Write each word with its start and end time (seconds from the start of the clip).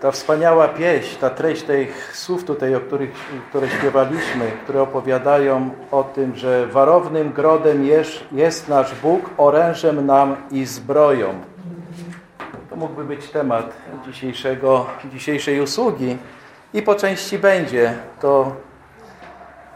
Ta 0.00 0.10
wspaniała 0.10 0.68
pieśń, 0.68 1.18
ta 1.20 1.30
treść 1.30 1.62
tych 1.62 2.16
słów 2.16 2.44
tutaj, 2.44 2.74
o 2.74 2.80
których, 2.80 3.10
które 3.50 3.68
śpiewaliśmy, 3.68 4.50
które 4.64 4.82
opowiadają 4.82 5.70
o 5.90 6.02
tym, 6.02 6.36
że 6.36 6.66
warownym 6.66 7.32
grodem 7.32 7.84
jest, 7.84 8.12
jest 8.32 8.68
nasz 8.68 8.94
Bóg, 8.94 9.30
orężem 9.36 10.06
nam 10.06 10.36
i 10.50 10.64
zbroją. 10.64 11.34
To 12.70 12.76
mógłby 12.76 13.04
być 13.04 13.28
temat 13.28 13.72
dzisiejszego, 14.06 14.86
dzisiejszej 15.12 15.60
usługi 15.60 16.18
i 16.74 16.82
po 16.82 16.94
części 16.94 17.38
będzie 17.38 17.94
to, 18.20 18.52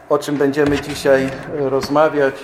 o 0.09 0.17
czym 0.17 0.35
będziemy 0.35 0.81
dzisiaj 0.81 1.29
rozmawiać. 1.53 2.35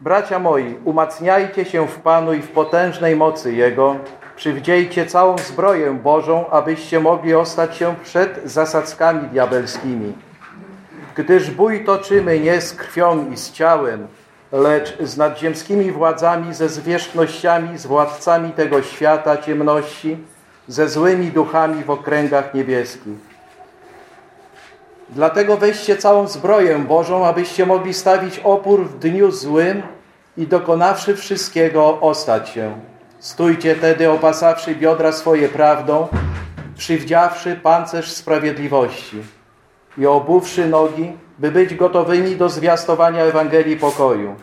Bracia 0.00 0.38
moi, 0.38 0.76
umacniajcie 0.84 1.64
się 1.64 1.88
w 1.88 2.00
Panu 2.00 2.32
i 2.32 2.42
w 2.42 2.50
potężnej 2.50 3.16
mocy 3.16 3.52
Jego, 3.52 3.96
Przywdziejcie 4.42 5.06
całą 5.06 5.38
zbroję 5.38 5.90
Bożą, 5.90 6.50
abyście 6.50 7.00
mogli 7.00 7.34
ostać 7.34 7.76
się 7.76 7.94
przed 8.04 8.40
zasadzkami 8.44 9.28
diabelskimi. 9.28 10.12
Gdyż 11.14 11.50
bój 11.50 11.84
toczymy 11.84 12.40
nie 12.40 12.60
z 12.60 12.72
krwią 12.74 13.30
i 13.30 13.36
z 13.36 13.52
ciałem, 13.52 14.06
lecz 14.52 14.98
z 15.00 15.16
nadziemskimi 15.16 15.92
władzami, 15.92 16.54
ze 16.54 16.68
zwierzchnościami, 16.68 17.78
z 17.78 17.86
władcami 17.86 18.52
tego 18.52 18.82
świata 18.82 19.36
ciemności, 19.36 20.18
ze 20.68 20.88
złymi 20.88 21.30
duchami 21.30 21.84
w 21.84 21.90
okręgach 21.90 22.54
niebieskich. 22.54 23.18
Dlatego 25.10 25.56
weźcie 25.56 25.96
całą 25.96 26.28
zbroję 26.28 26.78
Bożą, 26.78 27.26
abyście 27.26 27.66
mogli 27.66 27.94
stawić 27.94 28.40
opór 28.44 28.84
w 28.84 28.98
dniu 28.98 29.30
złym 29.30 29.82
i 30.36 30.46
dokonawszy 30.46 31.16
wszystkiego 31.16 32.00
ostać 32.00 32.48
się. 32.48 32.91
Stójcie 33.22 33.74
tedy 33.74 34.10
opasawszy 34.10 34.74
biodra 34.74 35.12
swoje 35.12 35.48
prawdą, 35.48 36.08
przywdziawszy 36.76 37.56
pancerz 37.62 38.12
sprawiedliwości 38.12 39.22
i 39.98 40.06
obuwszy 40.06 40.66
nogi, 40.66 41.12
by 41.38 41.50
być 41.50 41.74
gotowymi 41.74 42.36
do 42.36 42.48
zwiastowania 42.48 43.24
Ewangelii 43.24 43.76
pokoju. 43.76 44.34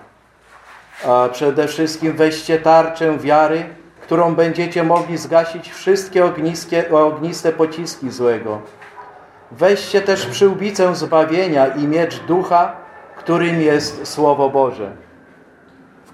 A 1.08 1.30
przede 1.32 1.68
wszystkim 1.68 2.14
weźcie 2.14 2.60
tarczę 2.60 3.18
wiary, 3.18 3.64
którą 4.02 4.36
będziecie 4.36 4.84
mogli 4.84 5.18
zgasić 5.18 5.72
wszystkie 5.72 6.26
ogniste 6.92 7.52
pociski 7.52 8.12
złego. 8.12 8.62
Weźcie 9.52 10.02
też 10.02 10.26
przyłbicę 10.26 10.96
zbawienia 10.96 11.68
i 11.68 11.88
miecz 11.88 12.20
ducha, 12.20 12.76
którym 13.18 13.62
jest 13.62 14.08
Słowo 14.08 14.50
Boże 14.50 15.09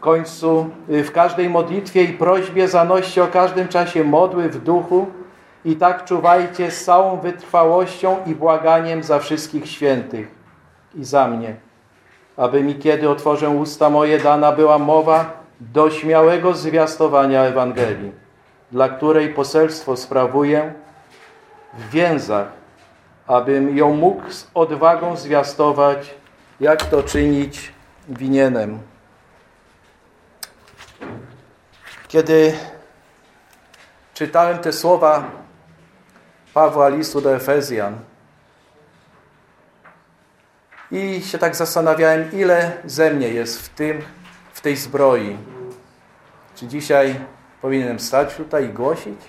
końcu 0.05 0.69
y, 0.89 1.03
w 1.03 1.11
każdej 1.11 1.49
modlitwie 1.49 2.03
i 2.03 2.13
prośbie 2.13 2.67
zanoście 2.67 3.23
o 3.23 3.27
każdym 3.27 3.67
czasie 3.67 4.03
modły 4.03 4.49
w 4.49 4.63
duchu 4.63 5.07
i 5.65 5.75
tak 5.75 6.05
czuwajcie 6.05 6.71
z 6.71 6.85
całą 6.85 7.19
wytrwałością 7.19 8.17
i 8.25 8.35
błaganiem 8.35 9.03
za 9.03 9.19
wszystkich 9.19 9.67
świętych 9.67 10.27
i 10.95 11.03
za 11.03 11.27
mnie, 11.27 11.55
aby 12.37 12.63
mi, 12.63 12.75
kiedy 12.75 13.09
otworzę 13.09 13.49
usta 13.49 13.89
moje, 13.89 14.19
dana 14.19 14.51
była 14.51 14.79
mowa 14.79 15.31
do 15.59 15.89
śmiałego 15.89 16.53
zwiastowania 16.53 17.43
Ewangelii, 17.43 18.11
dla 18.71 18.89
której 18.89 19.29
poselstwo 19.29 19.97
sprawuję 19.97 20.73
w 21.73 21.89
więzach, 21.89 22.47
abym 23.27 23.77
ją 23.77 23.95
mógł 23.95 24.31
z 24.31 24.47
odwagą 24.53 25.15
zwiastować, 25.15 26.15
jak 26.59 26.85
to 26.85 27.03
czynić 27.03 27.73
winienem. 28.09 28.79
Kiedy 32.07 32.53
czytałem 34.13 34.57
te 34.57 34.73
słowa 34.73 35.31
Pawła 36.53 36.89
listu 36.89 37.21
do 37.21 37.35
Efezjan 37.35 37.99
i 40.91 41.21
się 41.21 41.37
tak 41.37 41.55
zastanawiałem, 41.55 42.31
ile 42.31 42.77
ze 42.85 43.11
mnie 43.11 43.29
jest 43.29 43.61
w 43.61 43.69
tym, 43.69 44.01
w 44.53 44.61
tej 44.61 44.75
zbroi. 44.75 45.37
Czy 46.55 46.67
dzisiaj 46.67 47.19
powinienem 47.61 47.99
stać 47.99 48.35
tutaj 48.35 48.65
i 48.65 48.69
głosić? 48.73 49.19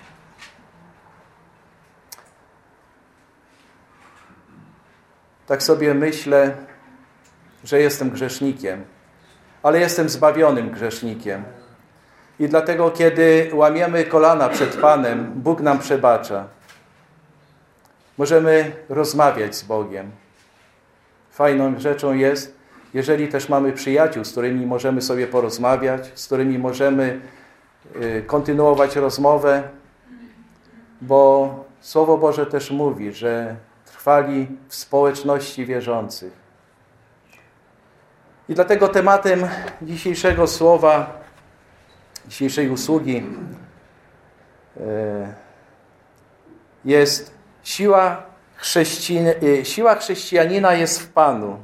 Tak 5.47 5.63
sobie 5.63 5.93
myślę, 5.93 6.57
że 7.63 7.79
jestem 7.79 8.09
grzesznikiem, 8.09 8.85
ale 9.63 9.79
jestem 9.79 10.09
zbawionym 10.09 10.71
grzesznikiem. 10.71 11.43
I 12.39 12.47
dlatego, 12.47 12.91
kiedy 12.91 13.49
łamiemy 13.53 14.03
kolana 14.03 14.49
przed 14.49 14.75
Panem, 14.75 15.31
Bóg 15.35 15.61
nam 15.61 15.79
przebacza. 15.79 16.45
Możemy 18.17 18.71
rozmawiać 18.89 19.55
z 19.55 19.63
Bogiem. 19.63 20.11
Fajną 21.31 21.79
rzeczą 21.79 22.13
jest, 22.13 22.55
jeżeli 22.93 23.27
też 23.27 23.49
mamy 23.49 23.73
przyjaciół, 23.73 24.25
z 24.25 24.31
którymi 24.31 24.65
możemy 24.65 25.01
sobie 25.01 25.27
porozmawiać, 25.27 26.11
z 26.15 26.25
którymi 26.25 26.59
możemy 26.59 27.21
y, 27.95 28.23
kontynuować 28.27 28.95
rozmowę, 28.95 29.63
bo 31.01 31.67
Słowo 31.81 32.17
Boże 32.17 32.45
też 32.45 32.71
mówi, 32.71 33.13
że 33.13 33.55
trwali 33.85 34.47
w 34.67 34.75
społeczności 34.75 35.65
wierzących. 35.65 36.33
I 38.49 38.55
dlatego 38.55 38.87
tematem 38.87 39.47
dzisiejszego 39.81 40.47
słowa 40.47 41.16
dzisiejszej 42.27 42.69
usługi 42.69 43.23
e, 44.79 45.33
jest 46.85 47.33
siła, 47.63 48.23
e, 49.59 49.65
siła 49.65 49.95
chrześcijanina 49.95 50.73
jest 50.73 51.01
w 51.01 51.07
Panu. 51.07 51.59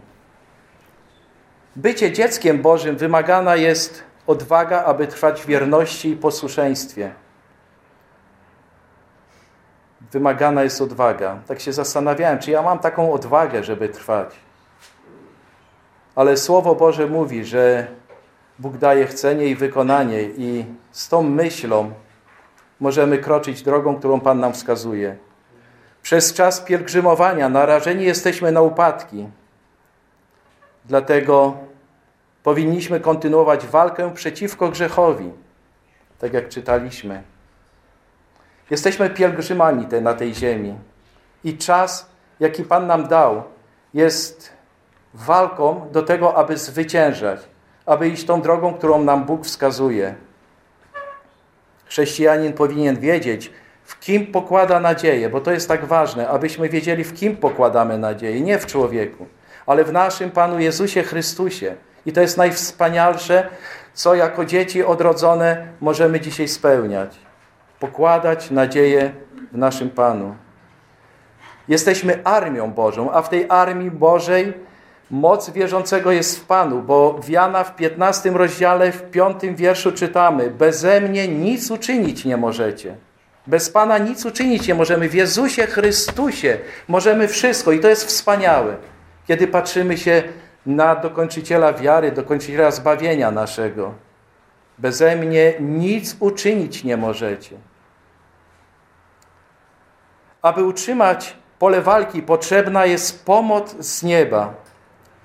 Bycie 1.75 2.11
dzieckiem 2.11 2.61
Bożym 2.61 2.97
wymagana 2.97 3.55
jest 3.55 4.03
odwaga, 4.27 4.83
aby 4.83 5.07
trwać 5.07 5.41
w 5.41 5.45
wierności 5.45 6.09
i 6.09 6.15
posłuszeństwie. 6.15 7.13
Wymagana 10.11 10.63
jest 10.63 10.81
odwaga. 10.81 11.39
Tak 11.47 11.59
się 11.59 11.73
zastanawiałem, 11.73 12.39
czy 12.39 12.51
ja 12.51 12.61
mam 12.61 12.79
taką 12.79 13.13
odwagę, 13.13 13.63
żeby 13.63 13.89
trwać. 13.89 14.35
Ale 16.15 16.37
Słowo 16.37 16.75
Boże 16.75 17.07
mówi, 17.07 17.45
że 17.45 17.87
Bóg 18.59 18.77
daje 18.77 19.07
chcenie 19.07 19.45
i 19.45 19.55
wykonanie 19.55 20.21
i 20.21 20.65
z 20.91 21.09
tą 21.09 21.23
myślą 21.23 21.91
możemy 22.79 23.17
kroczyć 23.17 23.63
drogą, 23.63 23.95
którą 23.95 24.19
Pan 24.19 24.39
nam 24.39 24.53
wskazuje. 24.53 25.17
Przez 26.01 26.33
czas 26.33 26.61
pielgrzymowania 26.61 27.49
narażeni 27.49 28.03
jesteśmy 28.03 28.51
na 28.51 28.61
upadki. 28.61 29.27
Dlatego 30.85 31.57
powinniśmy 32.43 32.99
kontynuować 32.99 33.67
walkę 33.67 34.13
przeciwko 34.13 34.69
grzechowi, 34.69 35.31
tak 36.19 36.33
jak 36.33 36.49
czytaliśmy. 36.49 37.23
Jesteśmy 38.69 39.09
pielgrzymami 39.09 39.85
te, 39.85 40.01
na 40.01 40.13
tej 40.13 40.35
ziemi 40.35 40.75
i 41.43 41.57
czas, 41.57 42.09
jaki 42.39 42.63
Pan 42.63 42.87
nam 42.87 43.07
dał, 43.07 43.43
jest 43.93 44.53
walką 45.13 45.89
do 45.91 46.03
tego, 46.03 46.35
aby 46.35 46.57
zwyciężać 46.57 47.52
aby 47.85 48.09
iść 48.09 48.25
tą 48.25 48.41
drogą, 48.41 48.73
którą 48.73 49.03
nam 49.03 49.25
Bóg 49.25 49.45
wskazuje. 49.45 50.15
Chrześcijanin 51.85 52.53
powinien 52.53 52.99
wiedzieć, 52.99 53.51
w 53.83 53.99
kim 53.99 54.27
pokłada 54.27 54.79
nadzieję, 54.79 55.29
bo 55.29 55.41
to 55.41 55.51
jest 55.51 55.67
tak 55.67 55.85
ważne, 55.85 56.27
abyśmy 56.29 56.69
wiedzieli, 56.69 57.03
w 57.03 57.13
kim 57.13 57.37
pokładamy 57.37 57.97
nadzieję, 57.97 58.41
nie 58.41 58.59
w 58.59 58.65
człowieku, 58.65 59.25
ale 59.65 59.83
w 59.83 59.91
naszym 59.91 60.31
Panu 60.31 60.59
Jezusie 60.59 61.03
Chrystusie. 61.03 61.75
I 62.05 62.13
to 62.13 62.21
jest 62.21 62.37
najwspanialsze, 62.37 63.47
co 63.93 64.15
jako 64.15 64.45
dzieci 64.45 64.83
odrodzone 64.83 65.67
możemy 65.81 66.19
dzisiaj 66.19 66.47
spełniać. 66.47 67.19
Pokładać 67.79 68.51
nadzieję 68.51 69.11
w 69.51 69.57
naszym 69.57 69.89
Panu. 69.89 70.35
Jesteśmy 71.67 72.23
armią 72.23 72.71
Bożą, 72.71 73.11
a 73.11 73.21
w 73.21 73.29
tej 73.29 73.45
armii 73.49 73.91
Bożej 73.91 74.53
Moc 75.13 75.49
wierzącego 75.49 76.11
jest 76.11 76.39
w 76.39 76.45
Panu, 76.45 76.81
bo 76.81 77.13
w 77.13 77.29
Jana 77.29 77.63
w 77.63 77.75
15 77.75 78.29
rozdziale, 78.29 78.91
w 78.91 79.11
5 79.11 79.43
wierszu 79.55 79.91
czytamy 79.91 80.49
Beze 80.49 81.01
mnie 81.01 81.27
nic 81.27 81.71
uczynić 81.71 82.25
nie 82.25 82.37
możecie. 82.37 82.95
Bez 83.47 83.69
Pana 83.69 83.97
nic 83.97 84.25
uczynić 84.25 84.67
nie 84.67 84.75
możemy. 84.75 85.09
W 85.09 85.13
Jezusie 85.13 85.67
Chrystusie 85.67 86.57
możemy 86.87 87.27
wszystko 87.27 87.71
i 87.71 87.79
to 87.79 87.87
jest 87.87 88.05
wspaniałe. 88.05 88.75
Kiedy 89.27 89.47
patrzymy 89.47 89.97
się 89.97 90.23
na 90.65 90.95
dokończyciela 90.95 91.73
wiary, 91.73 92.11
dokończyciela 92.11 92.71
zbawienia 92.71 93.31
naszego. 93.31 93.93
Beze 94.77 95.15
mnie 95.15 95.53
nic 95.59 96.15
uczynić 96.19 96.83
nie 96.83 96.97
możecie. 96.97 97.55
Aby 100.41 100.63
utrzymać 100.63 101.37
pole 101.59 101.81
walki, 101.81 102.21
potrzebna 102.21 102.85
jest 102.85 103.25
pomoc 103.25 103.75
z 103.79 104.03
nieba 104.03 104.62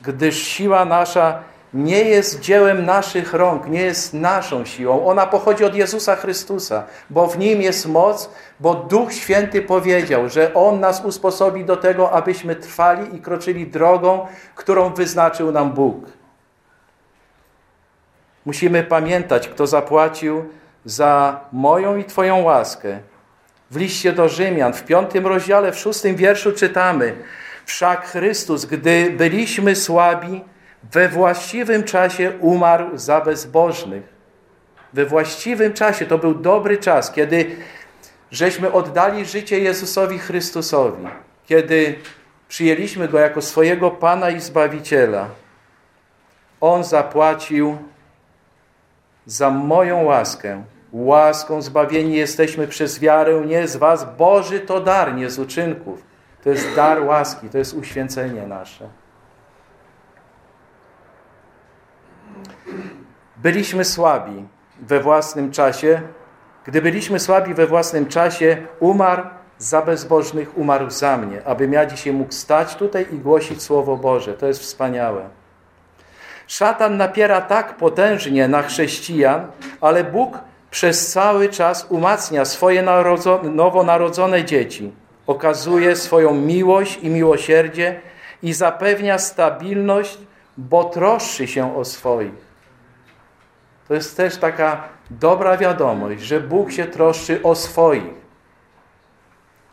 gdyż 0.02 0.42
siła 0.42 0.84
nasza 0.84 1.42
nie 1.74 2.02
jest 2.02 2.40
dziełem 2.40 2.84
naszych 2.84 3.34
rąk, 3.34 3.66
nie 3.66 3.82
jest 3.82 4.14
naszą 4.14 4.64
siłą. 4.64 5.06
Ona 5.06 5.26
pochodzi 5.26 5.64
od 5.64 5.74
Jezusa 5.74 6.16
Chrystusa, 6.16 6.84
bo 7.10 7.26
w 7.26 7.38
Nim 7.38 7.62
jest 7.62 7.86
moc, 7.86 8.30
bo 8.60 8.74
Duch 8.74 9.12
Święty 9.12 9.62
powiedział, 9.62 10.28
że 10.28 10.54
On 10.54 10.80
nas 10.80 11.04
usposobi 11.04 11.64
do 11.64 11.76
tego, 11.76 12.10
abyśmy 12.10 12.56
trwali 12.56 13.16
i 13.16 13.20
kroczyli 13.20 13.66
drogą, 13.66 14.26
którą 14.54 14.94
wyznaczył 14.94 15.52
nam 15.52 15.72
Bóg. 15.72 16.06
Musimy 18.46 18.82
pamiętać, 18.82 19.48
kto 19.48 19.66
zapłacił 19.66 20.44
za 20.84 21.40
moją 21.52 21.96
i 21.96 22.04
Twoją 22.04 22.42
łaskę. 22.42 22.98
W 23.70 23.76
liście 23.76 24.12
do 24.12 24.28
Rzymian, 24.28 24.72
w 24.72 24.84
piątym 24.84 25.26
rozdziale, 25.26 25.72
w 25.72 25.78
szóstym 25.78 26.16
wierszu 26.16 26.52
czytamy 26.52 27.16
Wszak 27.68 28.06
Chrystus, 28.06 28.64
gdy 28.64 29.10
byliśmy 29.10 29.76
słabi, 29.76 30.44
we 30.92 31.08
właściwym 31.08 31.84
czasie 31.84 32.32
umarł 32.40 32.98
za 32.98 33.20
bezbożnych. 33.20 34.02
We 34.92 35.06
właściwym 35.06 35.72
czasie, 35.72 36.06
to 36.06 36.18
był 36.18 36.34
dobry 36.34 36.78
czas, 36.78 37.12
kiedy 37.12 37.56
żeśmy 38.30 38.72
oddali 38.72 39.24
życie 39.24 39.58
Jezusowi 39.58 40.18
Chrystusowi, 40.18 41.06
kiedy 41.46 41.98
przyjęliśmy 42.48 43.08
Go 43.08 43.18
jako 43.18 43.42
swojego 43.42 43.90
Pana 43.90 44.30
i 44.30 44.40
Zbawiciela. 44.40 45.28
On 46.60 46.84
zapłacił 46.84 47.78
za 49.26 49.50
moją 49.50 50.04
łaskę. 50.04 50.64
Łaską 50.92 51.62
zbawieni 51.62 52.16
jesteśmy 52.16 52.68
przez 52.68 52.98
wiarę, 53.00 53.42
nie 53.46 53.68
z 53.68 53.76
was. 53.76 54.16
Boży 54.18 54.60
to 54.60 54.80
dar, 54.80 55.14
nie 55.14 55.30
z 55.30 55.38
uczynków. 55.38 56.08
To 56.44 56.50
jest 56.50 56.76
dar 56.76 57.02
łaski, 57.02 57.48
to 57.48 57.58
jest 57.58 57.74
uświęcenie 57.74 58.46
nasze. 58.46 58.88
Byliśmy 63.36 63.84
słabi 63.84 64.48
we 64.80 65.00
własnym 65.00 65.50
czasie. 65.50 66.02
Gdy 66.64 66.82
byliśmy 66.82 67.18
słabi 67.18 67.54
we 67.54 67.66
własnym 67.66 68.06
czasie, 68.06 68.56
umarł 68.80 69.22
za 69.58 69.82
bezbożnych, 69.82 70.58
umarł 70.58 70.90
za 70.90 71.16
mnie, 71.16 71.46
abym 71.46 71.72
ja 71.72 71.86
dzisiaj 71.86 72.12
mógł 72.12 72.32
stać 72.32 72.74
tutaj 72.74 73.06
i 73.12 73.18
głosić 73.18 73.62
Słowo 73.62 73.96
Boże. 73.96 74.34
To 74.34 74.46
jest 74.46 74.60
wspaniałe. 74.60 75.28
Szatan 76.46 76.96
napiera 76.96 77.40
tak 77.40 77.76
potężnie 77.76 78.48
na 78.48 78.62
chrześcijan, 78.62 79.46
ale 79.80 80.04
Bóg 80.04 80.38
przez 80.70 81.12
cały 81.12 81.48
czas 81.48 81.86
umacnia 81.88 82.44
swoje 82.44 82.84
nowonarodzone 83.42 84.44
dzieci. 84.44 84.92
Okazuje 85.28 85.96
swoją 85.96 86.34
miłość 86.34 86.98
i 87.02 87.10
miłosierdzie 87.10 88.00
i 88.42 88.52
zapewnia 88.52 89.18
stabilność, 89.18 90.18
bo 90.56 90.84
troszczy 90.84 91.46
się 91.46 91.76
o 91.76 91.84
swoich. 91.84 92.48
To 93.88 93.94
jest 93.94 94.16
też 94.16 94.36
taka 94.36 94.88
dobra 95.10 95.56
wiadomość, 95.56 96.22
że 96.22 96.40
Bóg 96.40 96.72
się 96.72 96.86
troszczy 96.86 97.42
o 97.42 97.54
swoich. 97.54 98.18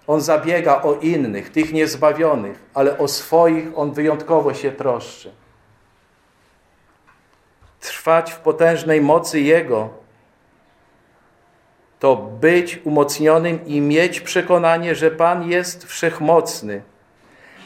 On 0.08 0.22
zabiega 0.22 0.82
o 0.82 0.94
innych, 0.94 1.52
tych 1.52 1.74
niezbawionych, 1.74 2.64
ale 2.74 2.98
o 2.98 3.08
swoich 3.08 3.68
On 3.76 3.92
wyjątkowo 3.92 4.54
się 4.54 4.72
troszczy. 4.72 5.32
Trwać 7.80 8.32
w 8.32 8.40
potężnej 8.40 9.02
mocy 9.02 9.40
Jego 9.40 10.05
to 12.00 12.16
być 12.16 12.80
umocnionym 12.84 13.66
i 13.66 13.82
mieć 13.82 14.22
przekonanie, 14.22 14.96
że 14.96 15.12
Pan 15.12 15.50
jest 15.50 15.86
wszechmocny. 15.86 16.82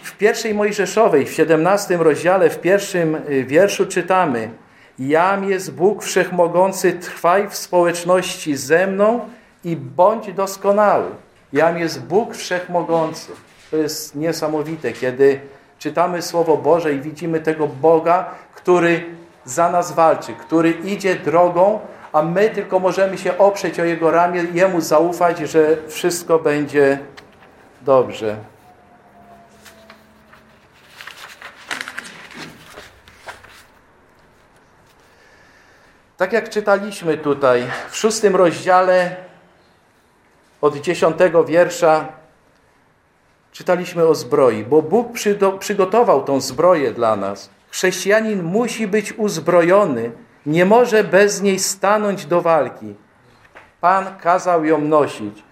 W 0.03 0.17
pierwszej 0.17 0.53
Mojżeszowej, 0.53 1.25
w 1.25 1.31
17 1.31 1.97
rozdziale, 1.97 2.49
w 2.49 2.59
pierwszym 2.59 3.15
y, 3.15 3.43
wierszu 3.43 3.85
czytamy– 3.85 4.49
Jam 4.99 5.49
jest 5.49 5.73
Bóg 5.73 6.03
Wszechmogący, 6.03 6.93
trwaj 6.93 7.49
w 7.49 7.55
społeczności 7.55 8.55
ze 8.55 8.87
mną 8.87 9.19
i 9.63 9.75
bądź 9.75 10.33
doskonały. 10.33 11.05
Jam 11.53 11.77
jest 11.77 12.03
Bóg 12.03 12.35
Wszechmogący. 12.35 13.31
To 13.71 13.77
jest 13.77 14.15
niesamowite, 14.15 14.91
kiedy 14.91 15.39
czytamy 15.77 16.21
Słowo 16.21 16.57
Boże 16.57 16.93
i 16.93 16.99
widzimy 16.99 17.39
tego 17.39 17.67
Boga, 17.67 18.25
który 18.55 19.05
za 19.45 19.71
nas 19.71 19.91
walczy, 19.91 20.33
który 20.33 20.71
idzie 20.71 21.15
drogą, 21.15 21.79
a 22.13 22.21
my 22.21 22.49
tylko 22.49 22.79
możemy 22.79 23.17
się 23.17 23.37
oprzeć 23.37 23.79
o 23.79 23.83
Jego 23.83 24.11
ramię, 24.11 24.43
Jemu 24.53 24.81
zaufać, 24.81 25.39
że 25.39 25.77
wszystko 25.87 26.39
będzie 26.39 26.99
dobrze. 27.81 28.35
Tak 36.17 36.33
jak 36.33 36.49
czytaliśmy 36.49 37.17
tutaj 37.17 37.63
w 37.89 37.97
szóstym 37.97 38.35
rozdziale 38.35 39.15
od 40.61 40.77
dziesiątego 40.77 41.45
wiersza 41.45 42.07
czytaliśmy 43.51 44.07
o 44.07 44.15
zbroi, 44.15 44.63
bo 44.63 44.81
Bóg 44.81 45.07
przygotował 45.59 46.23
tą 46.23 46.41
zbroję 46.41 46.91
dla 46.91 47.15
nas. 47.15 47.49
Chrześcijanin 47.69 48.43
musi 48.43 48.87
być 48.87 49.13
uzbrojony, 49.13 50.11
nie 50.45 50.65
może 50.65 51.03
bez 51.03 51.41
niej 51.41 51.59
stanąć 51.59 52.25
do 52.25 52.41
walki. 52.41 52.95
Pan 53.81 54.17
kazał 54.17 54.65
ją 54.65 54.81
nosić. 54.81 55.43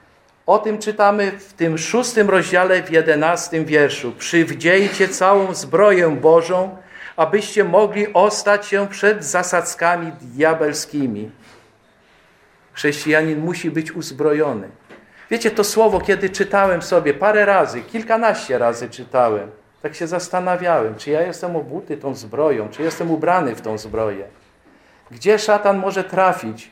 O 0.45 0.59
tym 0.59 0.77
czytamy 0.77 1.31
w 1.31 1.53
tym 1.53 1.77
szóstym 1.77 2.29
rozdziale 2.29 2.83
w 2.83 2.91
jedenastym 2.91 3.65
wierszu. 3.65 4.11
Przywdziejcie 4.11 5.07
całą 5.07 5.53
zbroję 5.53 6.09
Bożą, 6.09 6.77
abyście 7.15 7.63
mogli 7.63 8.13
ostać 8.13 8.65
się 8.65 8.87
przed 8.87 9.25
zasadzkami 9.25 10.11
diabelskimi. 10.21 11.31
Chrześcijanin 12.73 13.39
musi 13.39 13.71
być 13.71 13.91
uzbrojony. 13.91 14.69
Wiecie, 15.31 15.51
to 15.51 15.63
słowo, 15.63 16.01
kiedy 16.01 16.29
czytałem 16.29 16.81
sobie 16.81 17.13
parę 17.13 17.45
razy, 17.45 17.81
kilkanaście 17.81 18.57
razy 18.57 18.89
czytałem, 18.89 19.51
tak 19.81 19.95
się 19.95 20.07
zastanawiałem, 20.07 20.95
czy 20.95 21.11
ja 21.11 21.21
jestem 21.21 21.55
obuty 21.55 21.97
tą 21.97 22.15
zbroją, 22.15 22.69
czy 22.69 22.83
jestem 22.83 23.11
ubrany 23.11 23.55
w 23.55 23.61
tą 23.61 23.77
zbroję. 23.77 24.27
Gdzie 25.11 25.39
szatan 25.39 25.77
może 25.77 26.03
trafić? 26.03 26.71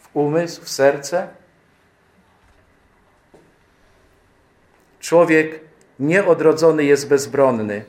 W 0.00 0.08
umysł, 0.16 0.62
w 0.62 0.68
serce? 0.68 1.28
Człowiek 5.00 5.60
nieodrodzony 5.98 6.84
jest 6.84 7.08
bezbronny. 7.08 7.84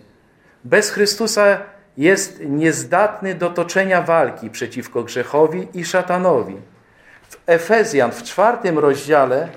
Bez 0.63 0.91
Chrystusa 0.91 1.57
jest 1.97 2.39
niezdatny 2.39 3.35
do 3.35 3.49
toczenia 3.49 4.01
walki 4.01 4.49
przeciwko 4.49 5.03
grzechowi 5.03 5.67
i 5.73 5.85
szatanowi. 5.85 6.57
W 7.29 7.37
Efezjan 7.45 8.11
w 8.11 8.23
czwartym 8.23 8.79
rozdziale 8.79 9.49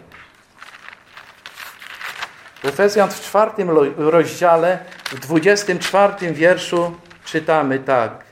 w 2.63 2.65
Efezjan 2.65 3.11
w 3.11 3.21
czwartym 3.21 3.71
rozdziale 3.97 4.79
w 5.05 5.21
dwudziestym 5.21 5.79
czwartym 5.79 6.35
wierszu 6.35 6.97
czytamy 7.25 7.79
tak. 7.79 8.32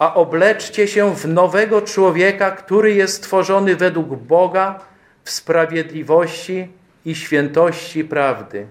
A 0.00 0.14
obleczcie 0.14 0.88
się 0.88 1.14
w 1.14 1.28
nowego 1.28 1.82
człowieka, 1.82 2.50
który 2.50 2.94
jest 2.94 3.14
stworzony 3.14 3.76
według 3.76 4.08
Boga 4.08 4.80
w 5.24 5.30
sprawiedliwości 5.30 6.68
i 7.04 7.14
świętości 7.14 8.04
prawdy. 8.04 8.66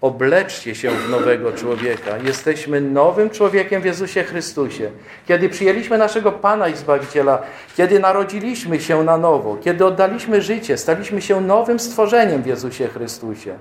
Obleczcie 0.00 0.74
się 0.74 0.90
w 0.90 1.10
nowego 1.10 1.52
człowieka. 1.52 2.16
Jesteśmy 2.24 2.80
nowym 2.80 3.30
człowiekiem 3.30 3.82
w 3.82 3.84
Jezusie 3.84 4.22
Chrystusie. 4.22 4.90
Kiedy 5.28 5.48
przyjęliśmy 5.48 5.98
naszego 5.98 6.32
Pana 6.32 6.68
i 6.68 6.76
Zbawiciela, 6.76 7.42
kiedy 7.76 8.00
narodziliśmy 8.00 8.80
się 8.80 9.04
na 9.04 9.18
nowo, 9.18 9.56
kiedy 9.56 9.86
oddaliśmy 9.86 10.42
życie, 10.42 10.76
staliśmy 10.76 11.22
się 11.22 11.40
nowym 11.40 11.78
stworzeniem 11.78 12.42
w 12.42 12.46
Jezusie 12.46 12.88
Chrystusie. 12.88 13.58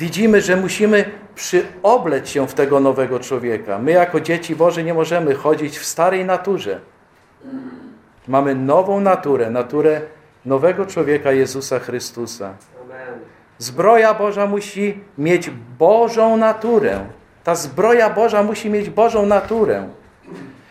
Widzimy, 0.00 0.40
że 0.40 0.56
musimy 0.56 1.04
przyobleć 1.34 2.28
się 2.28 2.48
w 2.48 2.54
tego 2.54 2.80
nowego 2.80 3.20
człowieka. 3.20 3.78
My 3.78 3.90
jako 3.92 4.20
dzieci 4.20 4.56
Boże 4.56 4.84
nie 4.84 4.94
możemy 4.94 5.34
chodzić 5.34 5.78
w 5.78 5.84
starej 5.84 6.24
naturze. 6.24 6.80
Mamy 8.28 8.54
nową 8.54 9.00
naturę, 9.00 9.50
naturę 9.50 10.00
nowego 10.44 10.86
człowieka 10.86 11.32
Jezusa 11.32 11.78
Chrystusa. 11.78 12.54
Zbroja 13.58 14.14
Boża 14.14 14.46
musi 14.46 15.00
mieć 15.18 15.50
Bożą 15.78 16.36
naturę. 16.36 17.00
Ta 17.44 17.54
zbroja 17.54 18.10
Boża 18.10 18.42
musi 18.42 18.70
mieć 18.70 18.90
Bożą 18.90 19.26
naturę. 19.26 19.88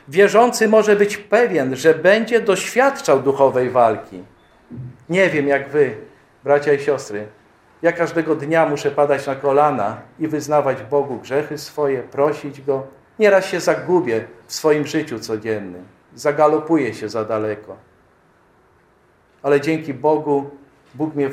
Wierzący 0.08 0.68
może 0.68 0.96
być 0.96 1.18
pewien, 1.18 1.76
że 1.76 1.94
będzie 1.94 2.42
doświadczał 2.42 3.22
duchowej 3.22 3.70
walki. 3.70 4.24
Nie 5.10 5.30
wiem 5.30 5.48
jak 5.48 5.70
wy, 5.70 5.96
bracia 6.44 6.74
i 6.74 6.80
siostry. 6.80 7.39
Ja 7.82 7.92
każdego 7.92 8.36
dnia 8.36 8.66
muszę 8.66 8.92
padać 8.92 9.28
na 9.28 9.36
kolana 9.36 9.98
i 10.20 10.28
wyznawać 10.28 10.84
Bogu 10.84 11.18
grzechy 11.18 11.58
swoje, 11.58 12.04
prosić 12.04 12.62
Go. 12.62 12.84
Nieraz 13.20 13.46
się 13.46 13.60
zagubię 13.60 14.26
w 14.48 14.54
swoim 14.54 14.88
życiu 14.88 15.20
codziennym. 15.20 15.84
Zagalopuję 16.16 16.94
się 16.94 17.10
za 17.10 17.26
daleko. 17.26 17.78
Ale 19.44 19.62
dzięki 19.62 19.94
Bogu 19.94 20.50
Bóg 20.96 21.16
mnie 21.16 21.30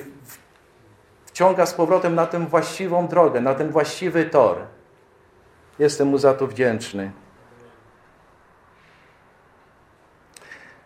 wciąga 1.27 1.67
z 1.67 1.75
powrotem 1.75 2.15
na 2.15 2.27
tę 2.27 2.47
właściwą 2.47 3.09
drogę, 3.09 3.41
na 3.41 3.55
ten 3.55 3.71
właściwy 3.71 4.25
tor. 4.25 4.59
Jestem 5.79 6.09
mu 6.09 6.19
za 6.19 6.35
to 6.35 6.47
wdzięczny. 6.47 7.11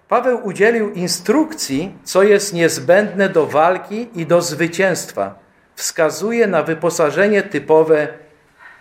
Paweł 0.08 0.46
udzielił 0.46 0.92
instrukcji, 0.92 1.98
co 2.04 2.22
jest 2.22 2.54
niezbędne 2.54 3.28
do 3.28 3.46
walki 3.46 4.08
i 4.14 4.26
do 4.26 4.42
zwycięstwa. 4.42 5.34
Wskazuje 5.80 6.46
na 6.46 6.62
wyposażenie 6.62 7.42
typowe 7.42 8.08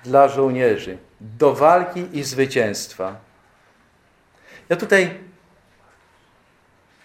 dla 0.03 0.27
żołnierzy 0.27 0.97
do 1.21 1.53
walki 1.53 2.17
i 2.17 2.23
zwycięstwa. 2.23 3.15
Ja 4.69 4.75
tutaj 4.75 5.19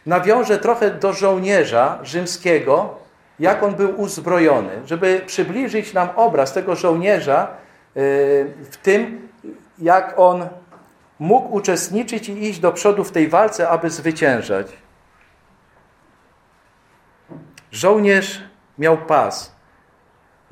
nawiążę 0.07 0.59
trochę 0.59 0.91
do 0.91 1.13
żołnierza 1.13 1.99
rzymskiego, 2.03 2.99
jak 3.39 3.63
on 3.63 3.75
był 3.75 4.01
uzbrojony, 4.01 4.83
żeby 4.87 5.23
przybliżyć 5.27 5.93
nam 5.93 6.09
obraz 6.17 6.53
tego 6.53 6.77
żołnierza 6.77 7.49
yy, 7.95 8.03
w 8.71 8.77
tym, 8.83 9.29
jak 9.79 10.19
on 10.19 10.49
mógł 11.19 11.55
uczestniczyć 11.55 12.29
i 12.29 12.45
iść 12.49 12.59
do 12.59 12.73
przodu 12.73 13.05
w 13.05 13.13
tej 13.13 13.29
walce, 13.29 13.69
aby 13.69 13.91
zwyciężać. 13.91 14.67
Żołnierz 17.73 18.43
miał 18.79 18.99
pas. 18.99 19.54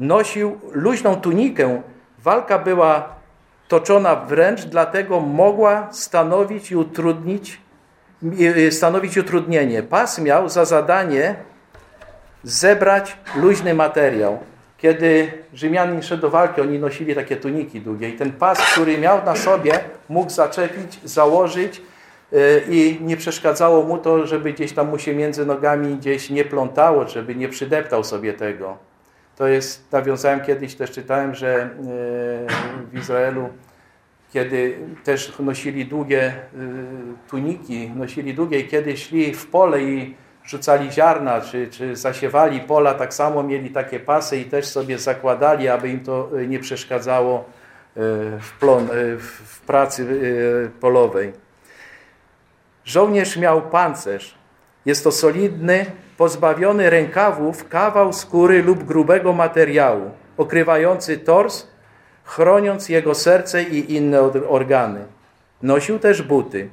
Nosił 0.02 0.60
luźną 0.72 1.16
tunikę. 1.16 1.82
Walka 2.18 2.58
była 2.58 3.08
toczona 3.68 4.16
wręcz, 4.16 4.64
dlatego 4.64 5.20
mogła 5.20 5.88
stanowić 5.92 6.70
i 6.70 6.76
utrudnić, 6.76 7.60
stanowić 8.70 9.18
utrudnienie. 9.18 9.82
Pas 9.82 10.18
miał 10.18 10.48
za 10.48 10.64
zadanie 10.64 11.34
zebrać 12.42 13.16
luźny 13.36 13.74
materiał. 13.74 14.38
Kiedy 14.78 15.32
Rzymianin 15.54 16.02
szedł 16.02 16.22
do 16.22 16.30
walki, 16.30 16.60
oni 16.60 16.78
nosili 16.78 17.14
takie 17.14 17.36
tuniki 17.36 17.80
długie 17.80 18.08
i 18.08 18.12
ten 18.12 18.32
pas, 18.32 18.58
który 18.72 18.98
miał 18.98 19.24
na 19.24 19.36
sobie, 19.36 19.72
mógł 20.08 20.30
zaczepić, 20.30 21.00
założyć 21.04 21.82
y, 22.32 22.62
i 22.68 22.98
nie 23.00 23.16
przeszkadzało 23.16 23.82
mu 23.82 23.98
to, 23.98 24.26
żeby 24.26 24.52
gdzieś 24.52 24.72
tam 24.72 24.88
mu 24.88 24.98
się 24.98 25.14
między 25.14 25.46
nogami 25.46 25.96
gdzieś 25.96 26.30
nie 26.30 26.44
plątało, 26.44 27.08
żeby 27.08 27.34
nie 27.34 27.48
przydeptał 27.48 28.04
sobie 28.04 28.32
tego. 28.32 28.91
To 29.36 29.46
jest, 29.46 29.92
nawiązałem 29.92 30.40
kiedyś, 30.40 30.74
też 30.74 30.90
czytałem, 30.90 31.34
że 31.34 31.64
y, 31.64 31.68
w 32.92 32.98
Izraelu, 32.98 33.48
kiedy 34.32 34.78
też 35.04 35.38
nosili 35.38 35.86
długie 35.86 36.28
y, 36.28 36.38
tuniki, 37.30 37.90
nosili 37.90 38.34
długie 38.34 38.60
i 38.60 38.68
kiedy 38.68 38.96
szli 38.96 39.34
w 39.34 39.46
pole 39.46 39.82
i 39.82 40.14
rzucali 40.44 40.92
ziarna, 40.92 41.40
czy, 41.40 41.68
czy 41.68 41.96
zasiewali 41.96 42.60
pola, 42.60 42.94
tak 42.94 43.14
samo 43.14 43.42
mieli 43.42 43.70
takie 43.70 44.00
pasy 44.00 44.38
i 44.38 44.44
też 44.44 44.66
sobie 44.66 44.98
zakładali, 44.98 45.68
aby 45.68 45.88
im 45.88 46.00
to 46.00 46.30
e, 46.38 46.46
nie 46.46 46.58
przeszkadzało 46.58 47.38
e, 47.38 47.44
w, 48.40 48.52
plon, 48.60 48.84
e, 48.84 49.16
w 49.18 49.60
pracy 49.66 50.06
polowej. 50.80 51.32
Żołnierz 52.84 53.36
miał 53.36 53.62
pancerz. 53.62 54.34
Jest 54.86 55.04
to 55.04 55.12
solidny, 55.12 55.86
pozbawiony 56.16 56.90
rękawów 56.90 57.68
kawał 57.68 58.12
skóry 58.12 58.62
lub 58.62 58.84
grubego 58.84 59.32
materiału, 59.32 60.10
okrywający 60.36 61.18
tors, 61.18 61.66
chroniąc 62.24 62.88
jego 62.88 63.14
serce 63.14 63.62
i 63.62 63.94
inne 63.94 64.20
organy. 64.48 65.00
Nosił 65.62 65.98
też 65.98 66.22
buty. 66.22 66.68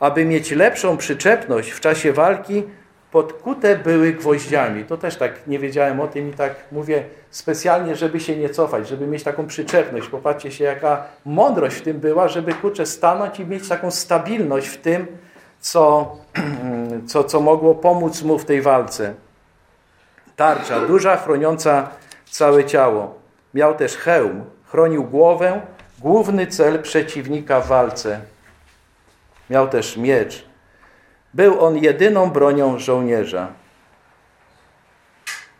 Aby 0.00 0.24
mieć 0.24 0.50
lepszą 0.50 0.96
przyczepność 0.96 1.70
w 1.70 1.80
czasie 1.80 2.12
walki, 2.12 2.62
podkute 3.12 3.76
były 3.76 4.12
gwoździami. 4.12 4.84
To 4.84 4.96
też 4.96 5.16
tak 5.16 5.46
nie 5.46 5.58
wiedziałem 5.58 6.00
o 6.00 6.08
tym 6.08 6.30
i 6.30 6.32
tak 6.32 6.54
mówię 6.72 7.04
specjalnie, 7.30 7.96
żeby 7.96 8.20
się 8.20 8.36
nie 8.36 8.48
cofać, 8.48 8.88
żeby 8.88 9.06
mieć 9.06 9.22
taką 9.22 9.46
przyczepność. 9.46 10.08
Popatrzcie 10.08 10.50
się, 10.50 10.64
jaka 10.64 11.04
mądrość 11.24 11.76
w 11.76 11.82
tym 11.82 11.98
była, 11.98 12.28
żeby 12.28 12.54
kurczę 12.54 12.86
stanąć 12.86 13.40
i 13.40 13.46
mieć 13.46 13.68
taką 13.68 13.90
stabilność 13.90 14.68
w 14.68 14.76
tym, 14.76 15.06
co, 15.62 16.16
co, 17.10 17.24
co 17.24 17.40
mogło 17.40 17.74
pomóc 17.74 18.22
mu 18.22 18.38
w 18.38 18.44
tej 18.44 18.62
walce. 18.62 19.14
Tarcza, 20.36 20.80
duża, 20.80 21.16
chroniąca 21.16 21.88
całe 22.30 22.64
ciało. 22.64 23.14
Miał 23.54 23.74
też 23.74 23.96
hełm, 23.96 24.44
chronił 24.64 25.04
głowę, 25.04 25.60
główny 25.98 26.46
cel 26.46 26.82
przeciwnika 26.82 27.60
w 27.60 27.66
walce. 27.66 28.20
Miał 29.50 29.68
też 29.68 29.96
miecz. 29.96 30.44
Był 31.34 31.64
on 31.64 31.78
jedyną 31.78 32.30
bronią 32.30 32.78
żołnierza. 32.78 33.48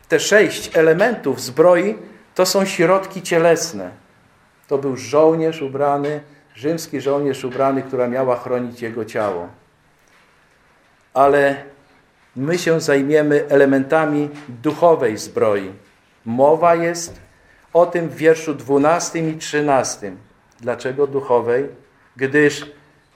Te 0.08 0.20
sześć 0.20 0.76
elementów 0.76 1.40
zbroi 1.40 1.98
to 2.34 2.46
są 2.46 2.64
środki 2.64 3.22
cielesne. 3.22 3.90
To 4.68 4.78
był 4.78 4.96
żołnierz 4.96 5.62
ubrany, 5.62 6.20
rzymski 6.54 7.00
żołnierz 7.00 7.44
ubrany, 7.44 7.82
która 7.82 8.08
miała 8.08 8.36
chronić 8.36 8.82
jego 8.82 9.04
ciało. 9.04 9.61
Ale 11.14 11.56
my 12.36 12.58
się 12.58 12.80
zajmiemy 12.80 13.44
elementami 13.48 14.30
duchowej 14.48 15.18
zbroi. 15.18 15.72
Mowa 16.24 16.74
jest 16.74 17.20
o 17.72 17.86
tym 17.86 18.08
w 18.08 18.16
wierszu 18.16 18.54
12 18.54 19.30
i 19.30 19.36
13. 19.36 20.12
Dlaczego 20.60 21.06
duchowej? 21.06 21.68
Gdyż 22.16 22.66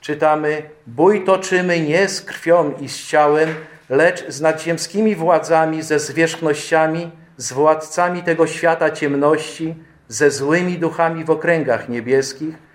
czytamy, 0.01 0.69
bój 0.87 1.25
toczymy 1.25 1.79
nie 1.79 2.09
z 2.09 2.21
krwią 2.21 2.73
i 2.79 2.89
z 2.89 3.07
ciałem, 3.07 3.49
lecz 3.89 4.27
z 4.27 4.41
nadziemskimi 4.41 5.15
władzami, 5.15 5.81
ze 5.81 5.99
zwierzchnościami, 5.99 7.11
z 7.37 7.53
władcami 7.53 8.23
tego 8.23 8.47
świata 8.47 8.91
ciemności, 8.91 9.75
ze 10.07 10.31
złymi 10.31 10.77
duchami 10.77 11.23
w 11.23 11.29
okręgach 11.29 11.89
niebieskich. 11.89 12.66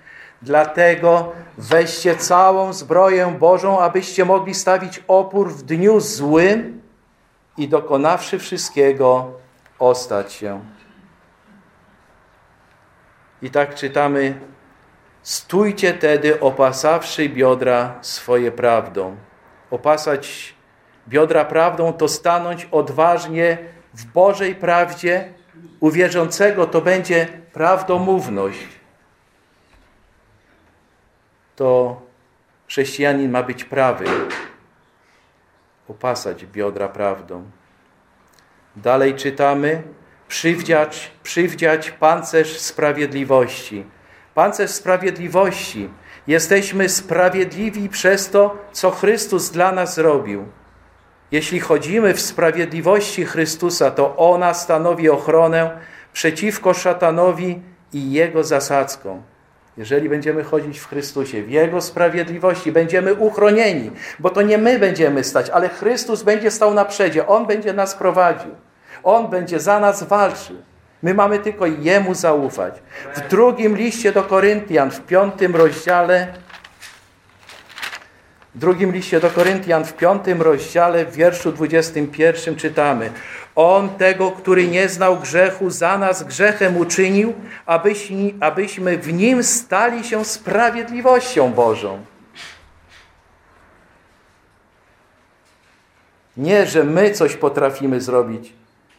Dlatego 0.43 1.33
weźcie 1.59 2.17
całą 2.17 2.73
zbroję 2.73 3.37
Bożą, 3.39 3.81
abyście 3.81 4.25
mogli 4.25 4.55
stawić 4.55 5.05
opór 5.09 5.51
w 5.53 5.63
dniu 5.63 6.01
złym 6.01 6.83
i 7.57 7.69
dokonawszy 7.69 8.39
wszystkiego, 8.39 9.31
ostać 9.79 10.33
się. 10.33 10.61
I 13.43 13.51
tak 13.51 13.75
czytamy 13.75 14.35
Stójcie 15.23 15.95
tedy, 15.95 16.41
opasawszy 16.41 17.29
biodra 17.29 17.99
swoje 18.01 18.53
prawdą. 18.53 19.17
Opasać 19.71 20.55
biodra 21.09 21.45
prawdą 21.45 21.93
to 21.93 22.09
stanąć 22.09 22.69
odważnie 22.71 23.59
w 23.95 24.05
Bożej 24.05 24.55
prawdzie. 24.55 25.33
U 25.81 25.91
wierzącego 25.91 26.67
to 26.67 26.81
będzie 26.81 27.27
prawdomówność. 27.53 28.82
To 31.57 32.01
chrześcijanin 32.69 33.31
ma 33.31 33.43
być 33.43 33.65
prawy. 33.65 34.05
Opasać 35.89 36.47
biodra 36.47 36.89
prawdą. 36.89 37.45
Dalej 38.77 39.15
czytamy, 39.15 39.83
przywdziać, 40.29 41.11
przywdziać 41.23 41.91
pancerz 41.91 42.59
sprawiedliwości 42.59 43.85
pancerz 44.35 44.71
sprawiedliwości. 44.71 45.89
Jesteśmy 46.27 46.89
sprawiedliwi 46.89 47.89
przez 47.89 48.31
to, 48.31 48.57
co 48.73 48.91
Chrystus 48.91 49.51
dla 49.51 49.73
nas 49.73 49.95
zrobił. 49.95 50.45
Jeśli 51.31 51.61
chodzimy 51.61 52.15
w 52.15 52.21
sprawiedliwości 52.21 53.25
Chrystusa, 53.25 53.91
to 53.91 54.17
ona 54.17 54.55
stanowi 54.55 55.11
ochronę 55.11 55.79
przeciwko 56.13 56.75
szatanowi 56.75 57.63
i 57.93 58.13
jego 58.13 58.45
zasadzkom. 58.45 59.23
Jeżeli 59.77 60.09
będziemy 60.09 60.45
chodzić 60.45 60.79
w 60.79 60.89
Chrystusie, 60.89 61.43
w 61.43 61.51
Jego 61.51 61.81
sprawiedliwości, 61.81 62.73
będziemy 62.73 63.15
uchronieni, 63.15 63.91
bo 64.19 64.31
to 64.31 64.43
nie 64.43 64.59
my 64.59 64.79
będziemy 64.79 65.25
stać, 65.25 65.51
ale 65.51 65.69
Chrystus 65.69 66.23
będzie 66.23 66.51
stał 66.51 66.75
na 66.75 66.85
przedzie. 66.85 67.27
On 67.27 67.47
będzie 67.47 67.73
nas 67.73 67.95
prowadził. 67.95 68.51
On 69.03 69.29
będzie 69.29 69.61
za 69.61 69.81
nas 69.81 70.03
walczył. 70.03 70.57
My 71.03 71.15
mamy 71.15 71.39
tylko 71.39 71.67
Jemu 71.67 72.15
zaufać. 72.15 72.75
W 73.15 73.29
drugim 73.29 73.77
liście 73.77 74.13
do 74.13 74.23
Koryntian, 74.23 74.91
w 74.91 75.01
piątym 75.01 75.57
rozdziale, 75.57 76.27
w 78.55 78.59
drugim 78.59 78.93
liście 78.93 79.21
do 79.21 79.31
Koryntian, 79.31 79.85
w 79.85 79.93
piątym 79.93 80.43
rozdziale, 80.43 81.07
w 81.07 81.17
wierszu 81.17 81.53
21 81.53 82.57
czytamy 82.57 83.11
On 83.55 83.89
tego, 83.89 84.31
który 84.31 84.69
nie 84.69 84.89
znał 84.89 85.19
grzechu, 85.19 85.71
za 85.71 85.99
nas 85.99 86.23
grzechem 86.23 86.77
uczynił, 86.77 87.35
abyśmy, 88.41 88.99
w 88.99 89.13
Nim 89.13 89.43
stali 89.43 90.05
się 90.05 90.25
sprawiedliwością 90.25 91.53
Bożą. 91.53 92.05
Nie, 96.37 96.67
że 96.67 96.85
my 96.85 97.11
coś 97.11 97.37
potrafimy 97.37 98.01
zrobić, 98.01 98.53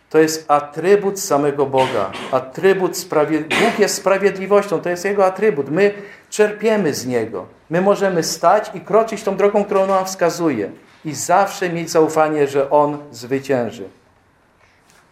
to 0.10 0.20
jest 0.20 0.46
atrybut 0.52 1.20
samego 1.20 1.66
Boga. 1.66 2.12
Atrybut. 2.32 3.06
Bóg 3.40 3.80
jest 3.80 3.96
sprawiedliwością, 3.96 4.82
to 4.82 4.90
jest 4.90 5.06
Jego 5.06 5.26
atrybut. 5.26 5.70
My 5.70 5.94
czerpiemy 6.34 6.94
z 6.94 7.06
Niego. 7.06 7.46
My 7.70 7.82
możemy 7.82 8.24
stać 8.24 8.72
i 8.74 8.82
kroczyć 8.82 9.24
tą 9.24 9.38
drogą, 9.38 9.66
którą 9.66 9.88
nam 9.88 10.06
wskazuje. 10.06 10.72
I 11.06 11.14
zawsze 11.14 11.70
mieć 11.70 11.90
zaufanie, 11.90 12.48
że 12.48 12.70
On 12.70 12.98
zwycięży. 13.12 13.90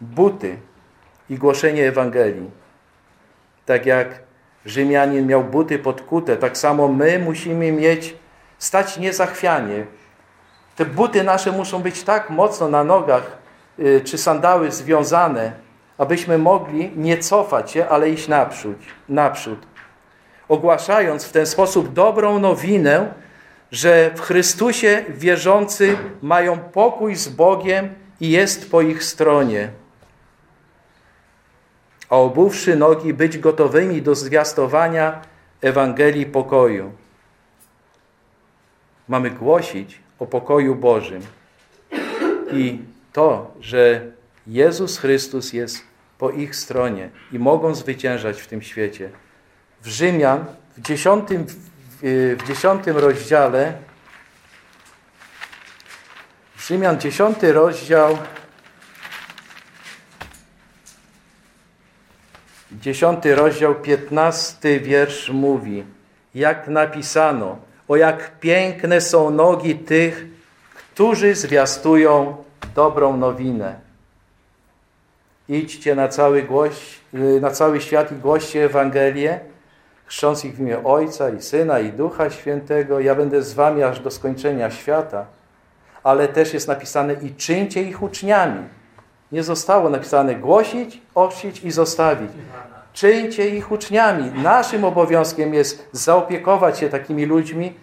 Buty 0.00 0.56
i 1.30 1.34
głoszenie 1.38 1.88
Ewangelii. 1.88 2.50
Tak 3.66 3.86
jak 3.86 4.08
Rzymianin 4.66 5.26
miał 5.26 5.44
buty 5.44 5.78
podkute, 5.78 6.36
tak 6.36 6.58
samo 6.58 6.88
my 6.88 7.18
musimy 7.18 7.72
mieć, 7.72 8.14
stać 8.58 8.98
niezachwianie. 8.98 9.86
Te 10.76 10.84
buty 10.84 11.24
nasze 11.24 11.52
muszą 11.52 11.82
być 11.82 12.02
tak 12.02 12.30
mocno 12.30 12.68
na 12.68 12.84
nogach, 12.84 13.38
y, 13.78 14.00
czy 14.04 14.18
sandały 14.18 14.72
związane, 14.72 15.52
abyśmy 15.98 16.38
mogli 16.38 16.90
nie 16.96 17.18
cofać 17.18 17.70
się, 17.70 17.88
ale 17.88 18.10
iść 18.10 18.28
naprzód. 18.28 18.76
naprzód. 19.08 19.71
Ogłaszając 20.48 21.24
w 21.24 21.32
ten 21.32 21.46
sposób 21.46 21.92
dobrą 21.92 22.38
nowinę, 22.38 23.14
że 23.72 24.10
w 24.14 24.20
Chrystusie 24.20 25.04
wierzący 25.08 25.96
mają 26.22 26.58
pokój 26.58 27.16
z 27.16 27.28
Bogiem 27.28 27.94
i 28.20 28.30
jest 28.30 28.70
po 28.70 28.82
ich 28.82 29.04
stronie. 29.04 29.68
A 32.08 32.16
obuwszy 32.16 32.76
nogi, 32.76 33.14
być 33.14 33.38
gotowymi 33.38 34.02
do 34.02 34.14
zwiastowania 34.14 35.22
Ewangelii 35.60 36.26
pokoju. 36.26 36.92
Mamy 39.08 39.30
głosić 39.30 40.00
o 40.18 40.26
pokoju 40.26 40.74
Bożym 40.74 41.22
i 42.52 42.78
to, 43.12 43.54
że 43.60 44.00
Jezus 44.46 44.98
Chrystus 44.98 45.52
jest 45.52 45.84
po 46.18 46.30
ich 46.30 46.56
stronie 46.56 47.10
i 47.32 47.38
mogą 47.38 47.74
zwyciężać 47.74 48.42
w 48.42 48.46
tym 48.46 48.62
świecie. 48.62 49.10
W 49.82 49.86
Rzymian 49.86 50.44
w 50.76 50.80
dziesiątym, 50.80 51.46
w 52.02 52.38
dziesiątym 52.48 52.96
rozdziale 52.96 53.72
Rzymian 56.58 57.00
dziesiąty 57.00 57.52
rozdział 57.52 58.18
dziesiąty 62.72 63.34
rozdział, 63.34 63.74
piętnasty 63.74 64.80
wiersz 64.80 65.30
mówi 65.30 65.84
jak 66.34 66.68
napisano, 66.68 67.58
o 67.88 67.96
jak 67.96 68.38
piękne 68.40 69.00
są 69.00 69.30
nogi 69.30 69.74
tych, 69.74 70.26
którzy 70.74 71.34
zwiastują 71.34 72.44
dobrą 72.74 73.16
nowinę. 73.16 73.80
Idźcie 75.48 75.94
na 75.94 76.08
cały, 76.08 76.42
głoś, 76.42 77.00
na 77.40 77.50
cały 77.50 77.80
świat 77.80 78.12
i 78.12 78.14
głoście 78.14 78.64
Ewangelię, 78.64 79.40
chrząc 80.12 80.44
ich 80.44 80.56
w 80.56 80.60
imię 80.60 80.84
Ojca 80.84 81.30
i 81.30 81.42
Syna 81.42 81.80
i 81.80 81.92
Ducha 81.92 82.30
Świętego. 82.30 83.00
Ja 83.00 83.14
będę 83.14 83.42
z 83.42 83.54
wami 83.54 83.82
aż 83.82 84.00
do 84.00 84.10
skończenia 84.10 84.70
świata. 84.70 85.26
Ale 86.02 86.28
też 86.28 86.54
jest 86.54 86.68
napisane 86.68 87.14
i 87.14 87.34
czyńcie 87.34 87.82
ich 87.82 88.02
uczniami. 88.02 88.68
Nie 89.32 89.42
zostało 89.42 89.90
napisane 89.90 90.34
głosić, 90.34 91.02
ochrzcić 91.14 91.64
i 91.64 91.70
zostawić. 91.70 92.30
Czyńcie 92.92 93.48
ich 93.48 93.72
uczniami. 93.72 94.30
Naszym 94.42 94.84
obowiązkiem 94.84 95.54
jest 95.54 95.88
zaopiekować 95.92 96.78
się 96.78 96.88
takimi 96.88 97.26
ludźmi, 97.26 97.74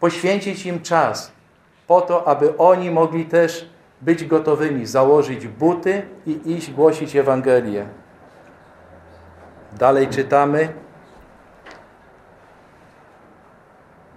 poświęcić 0.00 0.66
im 0.66 0.82
czas 0.82 1.32
po 1.86 2.00
to, 2.00 2.28
aby 2.28 2.56
oni 2.56 2.90
mogli 2.90 3.24
też 3.24 3.70
być 4.00 4.24
gotowymi 4.24 4.86
założyć 4.86 5.46
buty 5.46 6.02
i 6.26 6.40
iść 6.46 6.70
głosić 6.70 7.16
Ewangelię. 7.16 7.86
Dalej 9.78 10.08
czytamy. 10.08 10.68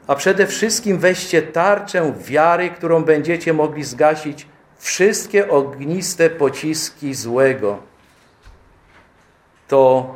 A 0.07 0.15
przede 0.15 0.48
wszystkim 0.48 0.98
weźcie 0.98 1.41
tarczę 1.41 2.13
wiary, 2.19 2.69
którą 2.69 3.03
będziecie 3.03 3.53
mogli 3.53 3.83
zgasić 3.83 4.48
wszystkie 4.77 5.50
ogniste 5.50 6.29
pociski 6.29 7.13
złego. 7.13 7.77
To 9.67 10.13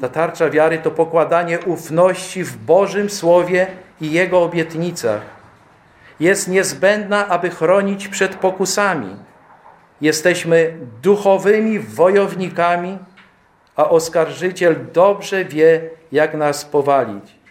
ta 0.00 0.08
tarcza 0.08 0.50
wiary 0.50 0.78
to 0.78 0.90
pokładanie 0.90 1.60
ufności 1.60 2.44
w 2.44 2.56
Bożym 2.56 3.10
Słowie 3.10 3.66
i 4.00 4.12
Jego 4.12 4.42
obietnicach 4.42 5.42
jest 6.20 6.48
niezbędna, 6.48 7.28
aby 7.28 7.50
chronić 7.50 8.08
przed 8.08 8.34
pokusami. 8.34 9.16
Jesteśmy 10.00 10.76
duchowymi 11.02 11.78
wojownikami, 11.78 12.98
a 13.76 13.90
oskarżyciel 13.90 14.76
dobrze 14.92 15.44
wie, 15.44 15.90
jak 16.12 16.34
nas 16.34 16.64
powalić. 16.64 17.41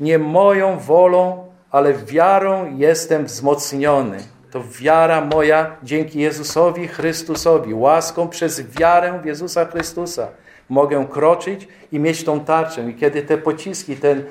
Nie 0.00 0.18
moją 0.18 0.78
wolą, 0.78 1.52
ale 1.70 1.94
wiarą 1.94 2.76
jestem 2.76 3.24
wzmocniony. 3.24 4.18
To 4.50 4.62
wiara 4.80 5.20
moja 5.20 5.76
dzięki 5.82 6.20
Jezusowi 6.20 6.88
Chrystusowi, 6.88 7.74
łaską 7.74 8.28
przez 8.28 8.70
wiarę 8.70 9.20
w 9.22 9.26
Jezusa 9.26 9.64
Chrystusa 9.64 10.28
mogę 10.68 11.06
kroczyć 11.10 11.68
i 11.92 11.98
mieć 11.98 12.24
tą 12.24 12.40
tarczę. 12.40 12.90
I 12.90 12.94
kiedy 12.94 13.22
te 13.22 13.38
pociski, 13.38 13.96
ten 13.96 14.24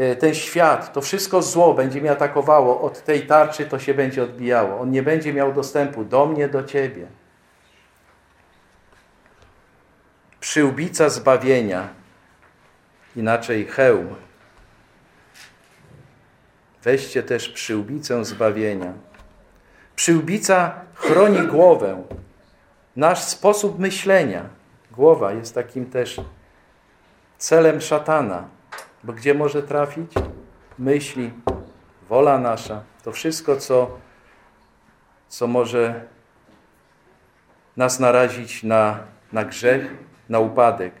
E, 0.00 0.16
ten 0.16 0.34
świat, 0.34 0.92
to 0.92 1.00
wszystko 1.00 1.42
zło 1.42 1.74
będzie 1.74 2.00
mnie 2.00 2.10
atakowało, 2.10 2.80
od 2.80 3.04
tej 3.04 3.26
tarczy 3.26 3.66
to 3.66 3.78
się 3.78 3.94
będzie 3.94 4.22
odbijało. 4.22 4.80
On 4.80 4.90
nie 4.90 5.02
będzie 5.02 5.32
miał 5.32 5.52
dostępu 5.52 6.04
do 6.04 6.26
mnie, 6.26 6.48
do 6.48 6.64
Ciebie. 6.64 7.06
Przyłbica 10.40 11.08
zbawienia, 11.08 11.88
inaczej 13.16 13.66
hełm. 13.66 14.14
Weźcie 16.82 17.22
też 17.22 17.48
przyłbicę 17.48 18.24
zbawienia. 18.24 18.92
Przyłbica 19.96 20.74
chroni 20.94 21.46
głowę, 21.46 22.02
nasz 22.96 23.22
sposób 23.22 23.78
myślenia. 23.78 24.48
Głowa 24.92 25.32
jest 25.32 25.54
takim 25.54 25.86
też 25.86 26.20
celem 27.38 27.80
szatana 27.80 28.48
bo 29.04 29.12
gdzie 29.12 29.34
może 29.34 29.62
trafić? 29.62 30.12
Myśli, 30.78 31.30
wola 32.08 32.38
nasza, 32.38 32.82
to 33.04 33.12
wszystko, 33.12 33.56
co, 33.56 33.98
co 35.28 35.46
może 35.46 36.04
nas 37.76 38.00
narazić 38.00 38.62
na, 38.62 38.98
na 39.32 39.44
grzech, 39.44 39.94
na 40.28 40.38
upadek. 40.38 40.94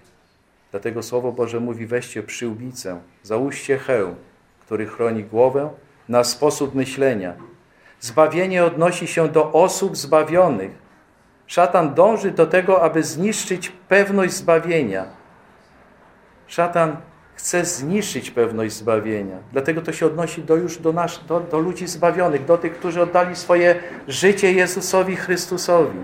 Dlatego 0.70 1.02
Słowo 1.02 1.32
Boże 1.32 1.60
mówi, 1.60 1.86
weźcie 1.86 2.22
przyłbicę, 2.22 3.00
załóżcie 3.22 3.78
hełm, 3.78 4.14
który 4.70 4.86
chroni 4.86 5.24
głowę, 5.24 5.70
na 6.08 6.24
sposób 6.24 6.74
myślenia. 6.74 7.34
Zbawienie 8.00 8.64
odnosi 8.64 9.06
się 9.06 9.28
do 9.28 9.52
osób 9.52 9.96
zbawionych. 9.96 10.70
Szatan 11.46 11.94
dąży 11.94 12.30
do 12.30 12.46
tego, 12.46 12.82
aby 12.82 13.02
zniszczyć 13.02 13.72
pewność 13.88 14.32
zbawienia. 14.32 15.04
Szatan 16.46 16.96
chce 17.34 17.64
zniszczyć 17.64 18.30
pewność 18.30 18.74
zbawienia. 18.74 19.36
Dlatego 19.52 19.82
to 19.82 19.92
się 19.92 20.06
odnosi 20.06 20.42
do 20.42 20.56
już 20.56 20.78
do, 20.78 20.92
nas, 20.92 21.20
do, 21.28 21.40
do 21.40 21.58
ludzi 21.58 21.86
zbawionych, 21.86 22.44
do 22.44 22.58
tych, 22.58 22.78
którzy 22.78 23.02
oddali 23.02 23.36
swoje 23.36 23.74
życie 24.08 24.52
Jezusowi 24.52 25.16
Chrystusowi. 25.16 25.98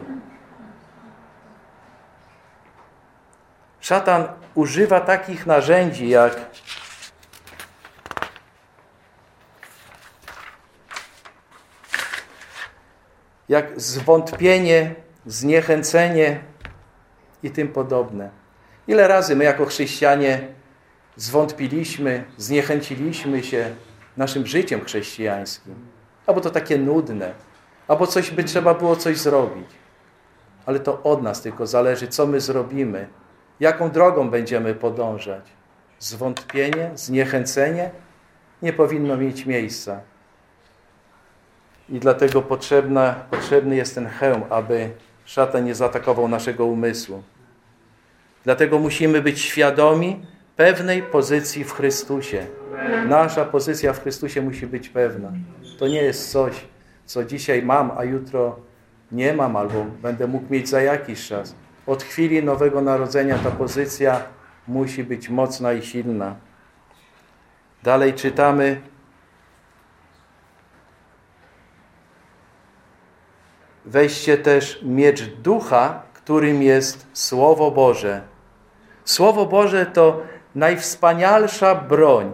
Szatan 3.80 4.24
używa 4.54 5.00
takich 5.00 5.46
narzędzi 5.46 6.08
jak 6.08 6.36
jak 13.48 13.80
zwątpienie, 13.80 14.94
zniechęcenie 15.26 16.40
i 17.42 17.50
tym 17.50 17.68
podobne. 17.68 18.30
Ile 18.88 19.08
razy 19.08 19.36
my 19.36 19.44
jako 19.44 19.66
chrześcijanie 19.66 20.48
zwątpiliśmy, 21.16 22.24
zniechęciliśmy 22.36 23.42
się 23.42 23.74
naszym 24.16 24.46
życiem 24.46 24.84
chrześcijańskim. 24.84 25.74
Albo 26.26 26.40
to 26.40 26.50
takie 26.50 26.78
nudne, 26.78 27.34
albo 27.88 28.06
coś 28.06 28.30
by 28.30 28.44
trzeba 28.44 28.74
było 28.74 28.96
coś 28.96 29.18
zrobić. 29.18 29.68
Ale 30.66 30.80
to 30.80 31.02
od 31.02 31.22
nas 31.22 31.42
tylko 31.42 31.66
zależy, 31.66 32.08
co 32.08 32.26
my 32.26 32.40
zrobimy, 32.40 33.08
jaką 33.60 33.90
drogą 33.90 34.30
będziemy 34.30 34.74
podążać. 34.74 35.44
Zwątpienie, 35.98 36.90
zniechęcenie 36.94 37.90
nie 38.62 38.72
powinno 38.72 39.16
mieć 39.16 39.46
miejsca. 39.46 40.00
I 41.88 41.98
dlatego 41.98 42.42
potrzebna, 42.42 43.14
potrzebny 43.30 43.76
jest 43.76 43.94
ten 43.94 44.06
hełm, 44.06 44.42
aby 44.50 44.90
szatan 45.24 45.64
nie 45.64 45.74
zaatakował 45.74 46.28
naszego 46.28 46.66
umysłu. 46.66 47.22
Dlatego 48.44 48.78
musimy 48.78 49.22
być 49.22 49.40
świadomi, 49.40 50.22
pewnej 50.56 51.02
pozycji 51.02 51.64
w 51.64 51.72
Chrystusie. 51.72 52.46
Nasza 53.08 53.44
pozycja 53.44 53.92
w 53.92 54.02
Chrystusie 54.02 54.42
musi 54.42 54.66
być 54.66 54.88
pewna. 54.88 55.32
To 55.78 55.88
nie 55.88 56.02
jest 56.02 56.30
coś, 56.30 56.64
co 57.04 57.24
dzisiaj 57.24 57.62
mam, 57.62 57.90
a 57.98 58.04
jutro 58.04 58.56
nie 59.12 59.32
mam, 59.32 59.56
albo 59.56 59.86
będę 60.02 60.26
mógł 60.26 60.52
mieć 60.52 60.68
za 60.68 60.80
jakiś 60.80 61.26
czas. 61.26 61.54
Od 61.86 62.02
chwili 62.02 62.42
Nowego 62.42 62.82
Narodzenia 62.82 63.38
ta 63.38 63.50
pozycja 63.50 64.22
musi 64.68 65.04
być 65.04 65.28
mocna 65.28 65.72
i 65.72 65.82
silna. 65.82 66.36
Dalej 67.82 68.14
czytamy 68.14 68.80
Weźcie 73.86 74.38
też 74.38 74.80
miecz 74.82 75.22
ducha, 75.22 76.02
którym 76.14 76.62
jest 76.62 77.06
Słowo 77.12 77.70
Boże 77.70 78.36
Słowo 79.06 79.46
Boże 79.46 79.86
to 79.86 80.22
najwspanialsza 80.54 81.74
broń, 81.74 82.32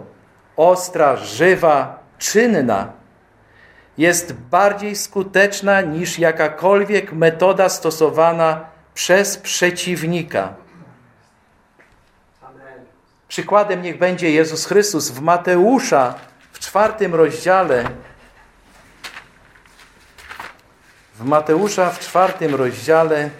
ostra, 0.56 1.16
żywa, 1.16 1.98
czynna. 2.18 2.92
Jest 3.98 4.32
bardziej 4.32 4.96
skuteczna 4.96 5.80
niż 5.80 6.18
jakakolwiek 6.18 7.12
metoda 7.12 7.68
stosowana 7.68 8.64
przez 8.94 9.38
przeciwnika. 9.38 10.54
Przykładem 13.28 13.82
niech 13.82 13.98
będzie 13.98 14.30
Jezus 14.30 14.66
Chrystus 14.66 15.10
w 15.10 15.20
Mateusza 15.20 16.14
w 16.52 16.58
czwartym 16.58 17.14
rozdziale. 17.14 17.84
W 21.14 21.24
Mateusza 21.24 21.90
w 21.90 21.98
czwartym 21.98 22.54
rozdziale 22.54 23.30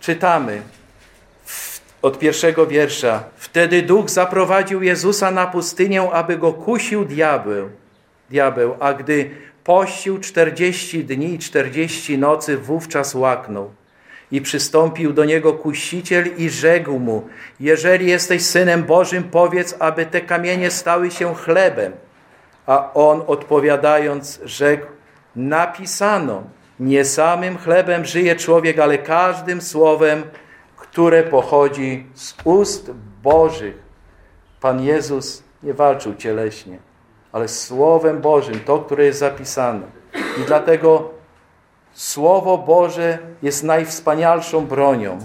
czytamy 0.00 0.62
od 2.02 2.18
pierwszego 2.18 2.66
wiersza. 2.66 3.24
Wtedy 3.36 3.82
duch 3.82 4.10
zaprowadził 4.10 4.82
Jezusa 4.82 5.30
na 5.30 5.46
pustynię, 5.46 6.02
aby 6.02 6.38
go 6.38 6.52
kusił 6.52 7.04
diabeł. 7.04 7.70
diabeł 8.30 8.76
a 8.80 8.94
gdy 8.94 9.30
pościł 9.64 10.20
czterdzieści 10.20 11.04
dni 11.04 11.34
i 11.34 11.38
czterdzieści 11.38 12.18
nocy, 12.18 12.58
wówczas 12.58 13.14
łaknął. 13.14 13.70
I 14.30 14.40
przystąpił 14.40 15.12
do 15.12 15.24
niego 15.24 15.52
kusiciel 15.52 16.36
i 16.36 16.50
rzekł 16.50 16.98
mu, 16.98 17.28
jeżeli 17.60 18.06
jesteś 18.06 18.46
Synem 18.46 18.84
Bożym, 18.84 19.24
powiedz, 19.24 19.76
aby 19.78 20.06
te 20.06 20.20
kamienie 20.20 20.70
stały 20.70 21.10
się 21.10 21.34
chlebem. 21.34 21.92
A 22.66 22.92
on 22.94 23.22
odpowiadając 23.26 24.40
rzekł, 24.44 24.86
napisano, 25.36 26.42
nie 26.80 27.04
samym 27.04 27.58
chlebem 27.58 28.04
żyje 28.04 28.36
człowiek, 28.36 28.78
ale 28.78 28.98
każdym 28.98 29.60
słowem, 29.60 30.22
które 30.76 31.22
pochodzi 31.22 32.06
z 32.14 32.34
ust 32.44 32.90
Bożych. 33.22 33.74
Pan 34.60 34.84
Jezus 34.84 35.42
nie 35.62 35.74
walczył 35.74 36.14
cieleśnie, 36.14 36.78
ale 37.32 37.48
Słowem 37.48 38.20
Bożym, 38.20 38.60
to, 38.60 38.78
które 38.78 39.04
jest 39.04 39.18
zapisane. 39.18 39.86
I 40.14 40.44
dlatego 40.46 41.13
Słowo 41.94 42.58
Boże 42.58 43.18
jest 43.42 43.62
najwspanialszą 43.62 44.66
bronią. 44.66 45.18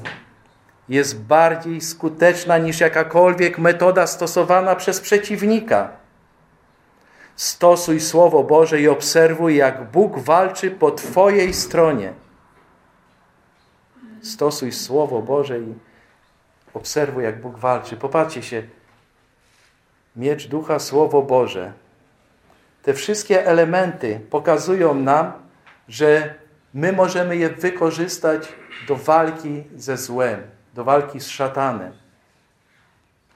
Jest 0.90 1.22
bardziej 1.22 1.82
skuteczna 1.82 2.58
niż 2.58 2.80
jakakolwiek 2.80 3.60
metoda 3.60 4.08
stosowana 4.08 4.76
przez 4.76 5.00
przeciwnika. 5.00 5.90
Stosuj 7.36 8.00
Słowo 8.00 8.44
Boże 8.44 8.82
i 8.82 8.88
obserwuj, 8.88 9.56
jak 9.56 9.92
Bóg 9.92 10.20
walczy 10.20 10.72
po 10.72 10.92
Twojej 10.92 11.54
stronie. 11.54 12.14
Stosuj 14.22 14.72
Słowo 14.72 15.22
Boże 15.22 15.60
i 15.60 15.74
obserwuj, 16.74 17.24
jak 17.24 17.42
Bóg 17.42 17.58
walczy. 17.58 17.98
Popatrzcie 17.98 18.44
się. 18.44 18.64
Miecz 20.16 20.48
Ducha, 20.48 20.80
Słowo 20.80 21.22
Boże. 21.22 21.74
Te 22.84 22.94
wszystkie 22.94 23.46
elementy 23.46 24.20
pokazują 24.30 24.94
nam, 24.94 25.34
że 25.88 26.34
my 26.74 26.92
możemy 26.92 27.38
je 27.38 27.50
wykorzystać 27.50 28.54
do 28.88 28.96
walki 28.96 29.64
ze 29.76 29.98
złem, 29.98 30.42
do 30.74 30.84
walki 30.84 31.20
z 31.20 31.28
szatanem. 31.28 31.94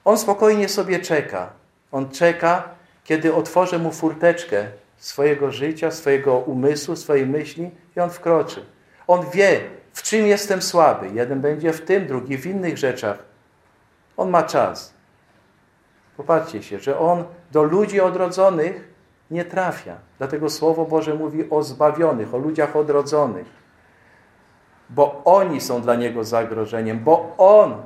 On 0.04 0.18
spokojnie 0.18 0.68
sobie 0.68 0.98
czeka. 0.98 1.52
On 1.92 2.10
czeka, 2.10 2.68
kiedy 3.04 3.34
otworzę 3.34 3.78
mu 3.78 3.92
furteczkę 3.92 4.66
swojego 4.96 5.52
życia, 5.52 5.90
swojego 5.90 6.38
umysłu, 6.38 6.96
swojej 6.96 7.26
myśli 7.26 7.70
i 7.96 8.00
on 8.00 8.10
wkroczy. 8.10 8.64
On 9.06 9.30
wie, 9.30 9.60
w 9.92 10.02
czym 10.02 10.26
jestem 10.26 10.62
słaby. 10.62 11.08
Jeden 11.14 11.40
będzie 11.40 11.72
w 11.72 11.80
tym, 11.80 12.06
drugi 12.06 12.38
w 12.38 12.46
innych 12.46 12.78
rzeczach. 12.78 13.18
On 14.16 14.30
ma 14.30 14.42
czas. 14.42 14.94
Popatrzcie 16.16 16.62
się, 16.62 16.80
że 16.80 16.98
on 16.98 17.24
do 17.52 17.62
ludzi 17.62 18.00
odrodzonych 18.00 18.93
nie 19.30 19.44
trafia. 19.44 19.96
Dlatego 20.18 20.50
Słowo 20.50 20.84
Boże 20.84 21.14
mówi 21.14 21.50
o 21.50 21.62
zbawionych, 21.62 22.34
o 22.34 22.38
ludziach 22.38 22.76
odrodzonych. 22.76 23.46
Bo 24.90 25.22
oni 25.24 25.60
są 25.60 25.82
dla 25.82 25.94
Niego 25.94 26.24
zagrożeniem, 26.24 26.98
bo 26.98 27.34
On, 27.38 27.82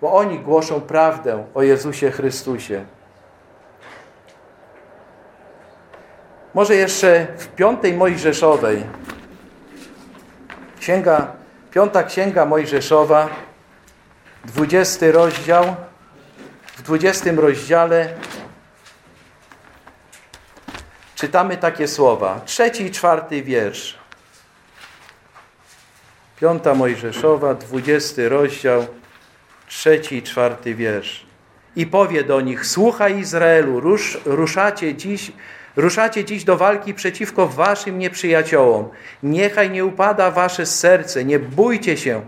bo 0.00 0.12
oni 0.12 0.38
głoszą 0.38 0.80
prawdę 0.80 1.44
o 1.54 1.62
Jezusie 1.62 2.10
Chrystusie. 2.10 2.84
Może 6.54 6.74
jeszcze 6.74 7.26
w 7.36 7.48
piątej 7.48 7.94
Mojżeszowej, 7.94 8.84
księga, 10.80 11.32
piąta 11.70 12.02
księga 12.02 12.44
Mojżeszowa, 12.46 13.28
dwudziesty 14.44 15.12
rozdział, 15.12 15.64
w 16.66 16.82
dwudziestym 16.82 17.40
rozdziale 17.40 18.08
czytamy 21.20 21.56
takie 21.56 21.88
słowa. 21.88 22.40
Trzeci 22.44 22.84
i 22.84 22.90
czwarty 22.90 23.42
wiersz. 23.42 23.98
Piąta 26.40 26.74
Mojżeszowa, 26.74 27.54
dwudziesty 27.54 28.28
rozdział, 28.28 28.86
trzeci 29.66 30.16
i 30.16 30.22
czwarty 30.22 30.74
wiersz. 30.74 31.26
I 31.76 31.86
powie 31.86 32.24
do 32.24 32.40
nich, 32.40 32.66
słuchaj 32.66 33.18
Izraelu, 33.18 33.80
rusz, 33.80 34.18
ruszacie 34.24 34.94
dziś 34.94 35.32
Ruszacie 35.76 36.24
dziś 36.24 36.44
do 36.44 36.56
walki 36.56 36.94
przeciwko 36.94 37.46
waszym 37.46 37.98
nieprzyjaciołom. 37.98 38.88
Niechaj 39.22 39.70
nie 39.70 39.84
upada 39.84 40.30
wasze 40.30 40.66
serce, 40.66 41.24
nie 41.24 41.38
bójcie 41.38 41.96
się, 41.96 42.22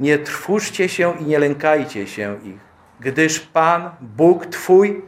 nie 0.00 0.18
trwóżcie 0.18 0.88
się 0.88 1.18
i 1.20 1.24
nie 1.24 1.38
lękajcie 1.38 2.06
się 2.06 2.38
ich, 2.44 2.60
gdyż 3.00 3.40
Pan, 3.40 3.90
Bóg 4.00 4.46
Twój, 4.46 5.02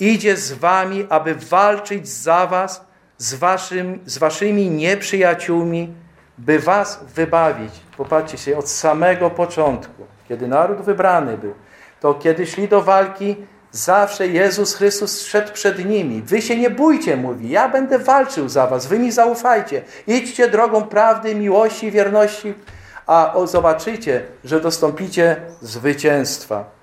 idzie 0.00 0.36
z 0.36 0.52
wami, 0.52 1.06
aby 1.08 1.34
walczyć 1.34 2.08
za 2.08 2.46
was, 2.46 2.84
z, 3.18 3.34
waszym, 3.34 4.00
z 4.06 4.18
waszymi 4.18 4.70
nieprzyjaciółmi, 4.70 5.94
by 6.38 6.58
was 6.58 7.04
wybawić. 7.14 7.72
Popatrzcie 7.96 8.38
się, 8.38 8.58
od 8.58 8.68
samego 8.68 9.30
początku, 9.30 10.06
kiedy 10.28 10.48
naród 10.48 10.80
wybrany 10.80 11.38
był, 11.38 11.54
to 12.00 12.14
kiedy 12.14 12.46
szli 12.46 12.68
do 12.68 12.82
walki, 12.82 13.36
Zawsze 13.72 14.26
Jezus 14.26 14.74
Chrystus 14.74 15.22
szedł 15.22 15.52
przed 15.52 15.84
nimi. 15.84 16.22
Wy 16.22 16.42
się 16.42 16.56
nie 16.56 16.70
bójcie, 16.70 17.16
mówi. 17.16 17.50
Ja 17.50 17.68
będę 17.68 17.98
walczył 17.98 18.48
za 18.48 18.66
was. 18.66 18.86
Wy 18.86 18.98
mi 18.98 19.12
zaufajcie. 19.12 19.82
Idźcie 20.06 20.48
drogą 20.48 20.82
prawdy, 20.82 21.34
miłości, 21.34 21.90
wierności, 21.90 22.54
a 23.06 23.34
zobaczycie, 23.44 24.22
że 24.44 24.60
dostąpicie 24.60 25.36
zwycięstwa. 25.60 26.79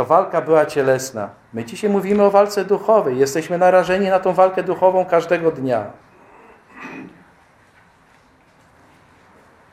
Ta 0.00 0.04
walka 0.04 0.40
była 0.40 0.66
cielesna. 0.66 1.30
My 1.52 1.64
dzisiaj 1.64 1.90
mówimy 1.90 2.22
o 2.22 2.30
walce 2.30 2.64
duchowej. 2.64 3.18
Jesteśmy 3.18 3.58
narażeni 3.58 4.08
na 4.08 4.20
tą 4.20 4.32
walkę 4.32 4.62
duchową 4.62 5.04
każdego 5.04 5.50
dnia. 5.50 5.86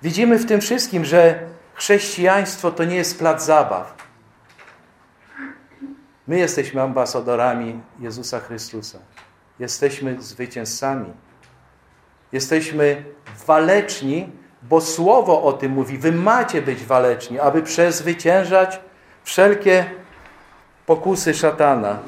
Widzimy 0.01 0.39
w 0.39 0.45
tym 0.45 0.61
wszystkim, 0.61 1.05
że 1.05 1.39
chrześcijaństwo 1.73 2.71
to 2.71 2.83
nie 2.83 2.95
jest 2.95 3.19
plac 3.19 3.45
zabaw. 3.45 3.95
My 6.27 6.39
jesteśmy 6.39 6.81
ambasadorami 6.81 7.81
Jezusa 7.99 8.39
Chrystusa. 8.39 8.97
Jesteśmy 9.59 10.21
zwycięzcami. 10.21 11.13
Jesteśmy 12.31 13.03
waleczni, 13.45 14.29
bo 14.63 14.81
Słowo 14.81 15.43
o 15.43 15.53
tym 15.53 15.71
mówi. 15.71 15.97
Wy 15.97 16.11
macie 16.11 16.61
być 16.61 16.83
waleczni, 16.83 17.39
aby 17.39 17.63
przezwyciężać 17.63 18.79
wszelkie 19.23 19.85
pokusy 20.87 21.33
szatana. 21.33 21.99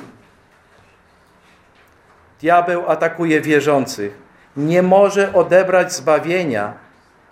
Diabeł 2.42 2.90
atakuje 2.90 3.42
wierzących. 3.42 4.18
Nie 4.58 4.84
może 4.84 5.34
odebrać 5.34 5.94
zbawienia, 5.94 6.74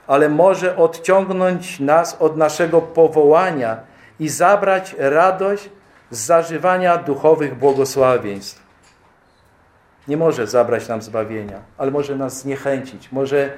ale 0.07 0.29
może 0.29 0.77
odciągnąć 0.77 1.79
nas 1.79 2.17
od 2.19 2.37
naszego 2.37 2.81
powołania 2.81 3.77
i 4.19 4.29
zabrać 4.29 4.95
radość 4.97 5.69
z 6.11 6.19
zażywania 6.19 6.97
duchowych 6.97 7.55
błogosławieństw. 7.55 8.63
Nie 10.07 10.17
może 10.17 10.47
zabrać 10.47 10.87
nam 10.87 11.01
zbawienia, 11.01 11.59
ale 11.77 11.91
może 11.91 12.15
nas 12.15 12.41
zniechęcić, 12.41 13.11
może 13.11 13.49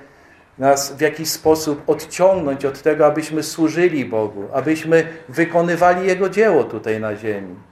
nas 0.57 0.93
w 0.93 1.01
jakiś 1.01 1.29
sposób 1.29 1.89
odciągnąć 1.89 2.65
od 2.65 2.81
tego, 2.81 3.05
abyśmy 3.05 3.43
służyli 3.43 4.05
Bogu, 4.05 4.47
abyśmy 4.53 5.07
wykonywali 5.29 6.07
Jego 6.07 6.29
dzieło 6.29 6.63
tutaj 6.63 6.99
na 6.99 7.15
ziemi. 7.15 7.68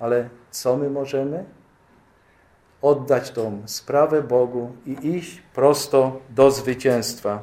Ale 0.00 0.28
co 0.50 0.76
my 0.76 0.90
możemy? 0.90 1.44
Oddać 2.82 3.30
tą 3.30 3.62
sprawę 3.66 4.22
Bogu 4.22 4.72
i 4.86 5.16
iść 5.16 5.42
prosto 5.54 6.20
do 6.30 6.50
zwycięstwa. 6.50 7.38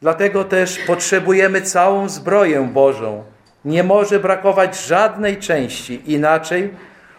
Dlatego 0.00 0.44
też 0.44 0.78
potrzebujemy 0.78 1.62
całą 1.62 2.08
zbroję 2.08 2.68
Bożą, 2.72 3.24
nie 3.64 3.84
może 3.84 4.20
brakować 4.20 4.80
żadnej 4.86 5.36
części, 5.36 6.12
inaczej 6.12 6.74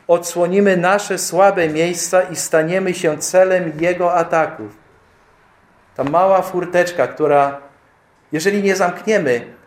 odsłonimy 0.07 0.77
nasze 0.77 1.17
słabe 1.17 1.69
miejsca 1.69 2.21
i 2.21 2.35
staniemy 2.35 2.93
się 2.93 3.17
celem 3.17 3.71
Jego 3.79 4.13
ataków. 4.13 4.77
Ta 5.95 6.03
mała 6.03 6.41
furteczka, 6.41 7.07
która, 7.07 7.61
jeżeli 8.31 8.63
nie 8.63 8.75
zamkniemy 8.75 9.58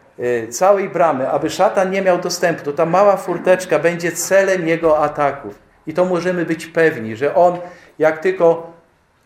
całej 0.50 0.88
bramy, 0.88 1.30
aby 1.30 1.50
szatan 1.50 1.90
nie 1.90 2.02
miał 2.02 2.18
dostępu, 2.18 2.64
to 2.64 2.72
ta 2.72 2.86
mała 2.86 3.16
furteczka 3.16 3.78
będzie 3.78 4.12
celem 4.12 4.68
jego 4.68 4.98
ataków. 4.98 5.58
I 5.86 5.94
to 5.94 6.04
możemy 6.04 6.46
być 6.46 6.66
pewni, 6.66 7.16
że 7.16 7.34
on, 7.34 7.58
jak 7.98 8.18
tylko 8.18 8.72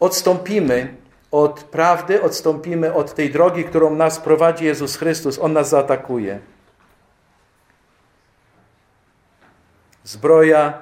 odstąpimy 0.01 0.95
od 1.31 1.65
prawdy, 1.65 2.23
odstąpimy 2.23 2.95
od 2.95 3.15
tej 3.15 3.31
drogi, 3.31 3.65
którą 3.65 3.95
nas 3.95 4.19
prowadzi 4.19 4.65
Jezus 4.65 4.97
Chrystus, 4.97 5.39
on 5.39 5.53
nas 5.53 5.69
zaatakuje. 5.69 6.39
Zbroja 10.05 10.79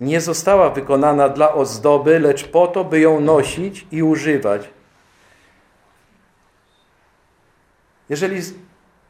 nie 0.00 0.20
została 0.20 0.70
wykonana 0.70 1.28
dla 1.28 1.54
ozdoby, 1.54 2.18
lecz 2.18 2.48
po 2.48 2.66
to, 2.66 2.84
by 2.84 3.00
ją 3.00 3.20
nosić 3.20 3.86
i 3.90 4.02
używać. 4.02 4.68
Jeżeli 8.08 8.40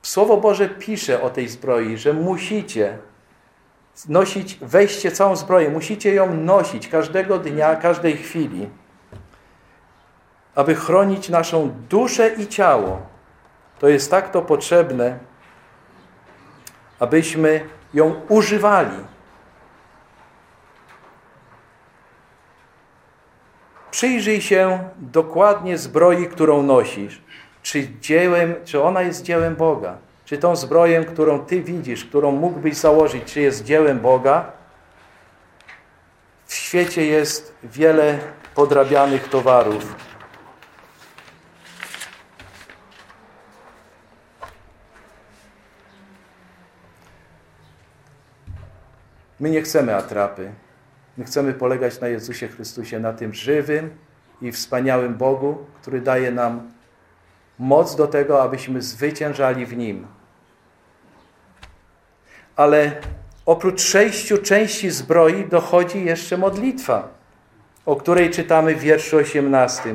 Słowo 0.03 0.37
Boże 0.37 0.69
pisze 0.69 1.23
o 1.23 1.31
tej 1.31 1.49
zbroi, 1.49 1.97
że 1.97 2.13
musicie 2.13 2.99
nosić, 4.09 4.59
weźcie 4.63 5.13
całą 5.13 5.37
zbroję, 5.37 5.71
musicie 5.71 6.15
ją 6.15 6.35
nosić 6.35 6.89
każdego 6.89 7.39
dnia, 7.39 7.77
każdej 7.77 8.17
chwili, 8.17 8.69
aby 10.55 10.75
chronić 10.75 11.29
naszą 11.29 11.75
duszę 11.89 12.29
i 12.29 12.47
ciało. 12.47 13.03
To 13.79 13.89
jest 13.89 14.11
tak 14.11 14.31
to 14.31 14.43
potrzebne, 14.43 15.19
abyśmy 16.99 17.67
ją 17.95 18.21
używali. 18.29 18.97
Przyjrzyj 23.91 24.41
się 24.41 24.89
dokładnie 24.99 25.79
zbroi, 25.79 26.27
którą 26.27 26.63
nosisz. 26.63 27.23
Czy, 27.63 27.89
dziełem, 28.01 28.55
czy 28.65 28.83
ona 28.83 29.03
jest 29.03 29.23
dziełem 29.23 29.57
Boga? 29.57 29.97
Czy 30.25 30.39
tą 30.39 30.57
zbroję, 30.57 31.05
którą 31.05 31.39
Ty 31.39 31.63
widzisz, 31.63 32.05
którą 32.05 32.33
mógłbyś 32.33 32.77
założyć, 32.77 33.25
czy 33.25 33.41
jest 33.41 33.65
dziełem 33.65 34.01
Boga? 34.01 34.53
W 36.47 36.55
świecie 36.55 37.07
jest 37.07 37.55
wiele 37.65 38.19
podrabianych 38.55 39.29
towarów. 39.29 39.95
My 49.41 49.51
nie 49.51 49.63
chcemy 49.63 49.97
atrapy. 49.97 50.53
My 51.17 51.25
chcemy 51.25 51.55
polegać 51.55 52.01
na 52.01 52.09
Jezusie 52.09 52.49
Chrystusie, 52.49 53.01
na 53.01 53.13
tym 53.13 53.35
żywym 53.35 53.91
i 54.43 54.53
wspaniałym 54.53 55.15
Bogu, 55.15 55.67
który 55.81 56.01
daje 56.01 56.31
nam 56.31 56.71
moc 57.59 57.97
do 57.97 58.07
tego, 58.07 58.43
abyśmy 58.43 58.83
zwyciężali 58.83 59.67
w 59.67 59.77
Nim. 59.77 60.07
Ale 62.57 62.93
oprócz 63.47 63.81
sześciu 63.81 64.39
części 64.39 64.91
zbroi 64.91 65.45
dochodzi 65.45 66.05
jeszcze 66.05 66.37
modlitwa, 66.37 67.09
o 67.87 67.97
której 67.97 68.31
czytamy 68.31 68.75
w 68.75 68.81
wierszu 68.81 69.17
18. 69.17 69.95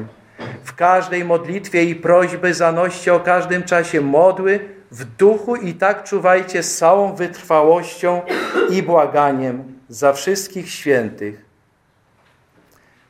W 0.63 0.76
każdej 0.76 1.26
modlitwie 1.26 1.84
i 1.84 1.96
prośby 1.96 2.54
zanoście 2.54 3.13
o 3.13 3.20
każdym 3.20 3.63
czasie 3.63 4.02
modły 4.02 4.60
w 4.91 5.06
duchu 5.06 5.56
i 5.56 5.74
tak 5.74 6.04
czuwajcie 6.04 6.63
z 6.63 6.78
całą 6.78 7.15
wytrwałością 7.15 8.22
i 8.70 8.84
błaganiem 8.84 9.80
za 9.89 10.13
wszystkich 10.13 10.70
świętych. 10.70 11.46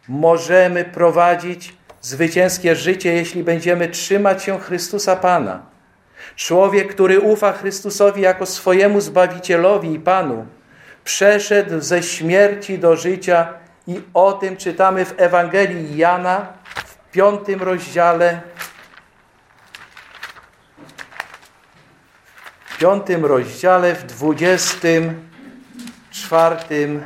Możemy 0.08 0.86
prowadzić 0.86 1.77
zwycięskie 2.08 2.76
życie, 2.76 3.14
jeśli 3.14 3.44
będziemy 3.44 3.88
trzymać 3.88 4.44
się 4.44 4.60
Chrystusa 4.60 5.16
Pana. 5.16 5.62
Człowiek, 6.36 6.94
który 6.94 7.20
ufa 7.20 7.54
Chrystusowi 7.54 8.22
jako 8.22 8.46
swojemu 8.46 9.02
Zbawicielowi 9.02 9.94
i 9.94 10.00
Panu, 10.00 10.48
przeszedł 11.04 11.82
ze 11.82 12.04
śmierci 12.04 12.80
do 12.80 12.96
życia 12.96 13.54
i 13.88 14.02
o 14.14 14.34
tym 14.34 14.58
czytamy 14.58 15.06
w 15.06 15.14
Ewangelii 15.18 15.98
Jana 15.98 16.54
w 16.86 17.12
piątym 17.12 17.62
rozdziale. 17.62 18.42
W 22.66 22.78
piątym 22.78 23.26
rozdziale, 23.26 23.96
w 23.96 24.04
dwudziestym 24.04 25.30
czwartym, 26.12 27.04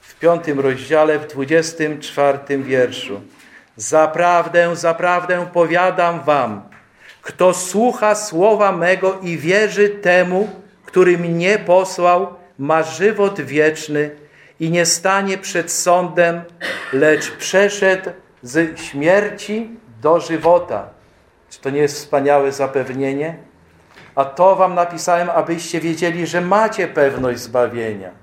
w 0.00 0.18
piątym 0.18 0.60
rozdziale, 0.60 1.18
w 1.18 1.26
dwudziestym 1.26 2.00
czwartym 2.00 2.62
wierszu. 2.62 3.20
Zaprawdę, 3.76 4.76
zaprawdę 4.76 5.46
powiadam 5.52 6.20
wam, 6.20 6.62
kto 7.22 7.54
słucha 7.54 8.14
słowa 8.14 8.72
mego 8.72 9.18
i 9.22 9.38
wierzy 9.38 9.88
temu, 9.88 10.48
który 10.86 11.18
mnie 11.18 11.58
posłał, 11.58 12.34
ma 12.58 12.82
żywot 12.82 13.40
wieczny 13.40 14.10
i 14.60 14.70
nie 14.70 14.86
stanie 14.86 15.38
przed 15.38 15.72
sądem, 15.72 16.42
lecz 16.92 17.30
przeszedł 17.30 18.10
z 18.42 18.80
śmierci 18.80 19.70
do 20.00 20.20
żywota. 20.20 20.88
Czy 21.50 21.60
to 21.60 21.70
nie 21.70 21.80
jest 21.80 21.96
wspaniałe 21.96 22.52
zapewnienie? 22.52 23.36
A 24.14 24.24
to 24.24 24.56
wam 24.56 24.74
napisałem, 24.74 25.30
abyście 25.30 25.80
wiedzieli, 25.80 26.26
że 26.26 26.40
macie 26.40 26.88
pewność 26.88 27.40
zbawienia. 27.40 28.21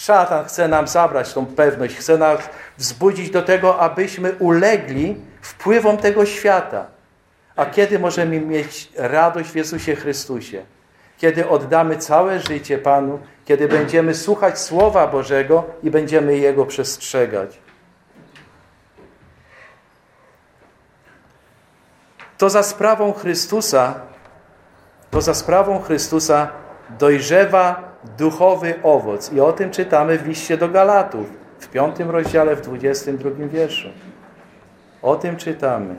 Szatan 0.00 0.44
chce 0.44 0.68
nam 0.68 0.88
zabrać 0.88 1.32
tą 1.32 1.46
pewność, 1.46 1.96
chce 1.96 2.18
nas 2.18 2.40
wzbudzić 2.78 3.30
do 3.30 3.42
tego, 3.42 3.78
abyśmy 3.78 4.32
ulegli 4.32 5.16
wpływom 5.40 5.96
tego 5.96 6.26
świata. 6.26 6.86
A 7.56 7.66
kiedy 7.66 7.98
możemy 7.98 8.40
mieć 8.40 8.92
radość 8.96 9.50
w 9.50 9.54
Jezusie 9.54 9.96
Chrystusie? 9.96 10.62
Kiedy 11.18 11.48
oddamy 11.48 11.96
całe 11.96 12.40
życie 12.40 12.78
Panu, 12.78 13.20
kiedy 13.44 13.68
będziemy 13.68 14.14
słuchać 14.14 14.60
Słowa 14.60 15.06
Bożego 15.06 15.64
i 15.82 15.90
będziemy 15.90 16.38
Jego 16.38 16.66
przestrzegać. 16.66 17.58
To 22.38 22.50
za 22.50 22.62
sprawą 22.62 23.12
Chrystusa, 23.12 24.00
to 25.10 25.20
za 25.20 25.34
sprawą 25.34 25.82
Chrystusa 25.82 26.48
dojrzewa 26.98 27.89
duchowy 28.04 28.74
owoc. 28.82 29.32
I 29.32 29.40
o 29.40 29.52
tym 29.52 29.70
czytamy 29.70 30.18
w 30.18 30.26
liście 30.26 30.56
do 30.56 30.68
Galatów, 30.68 31.26
w 31.58 31.68
piątym 31.68 32.10
rozdziale, 32.10 32.56
w 32.56 32.60
dwudziestym 32.60 33.18
drugim 33.18 33.48
wierszu. 33.48 33.88
O 35.02 35.16
tym 35.16 35.36
czytamy. 35.36 35.94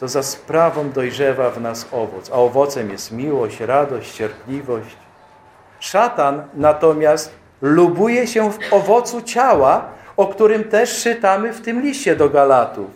To 0.00 0.08
za 0.08 0.22
sprawą 0.22 0.90
dojrzewa 0.90 1.50
w 1.50 1.60
nas 1.60 1.86
owoc, 1.92 2.30
a 2.30 2.34
owocem 2.34 2.90
jest 2.90 3.12
miłość, 3.12 3.60
radość, 3.60 4.12
cierpliwość. 4.12 4.96
Szatan 5.80 6.44
natomiast 6.54 7.32
lubuje 7.62 8.26
się 8.26 8.52
w 8.52 8.58
owocu 8.70 9.22
ciała, 9.22 9.84
o 10.16 10.26
którym 10.26 10.64
też 10.64 11.02
czytamy 11.02 11.52
w 11.52 11.60
tym 11.60 11.82
liście 11.82 12.16
do 12.16 12.28
Galatów. 12.28 12.90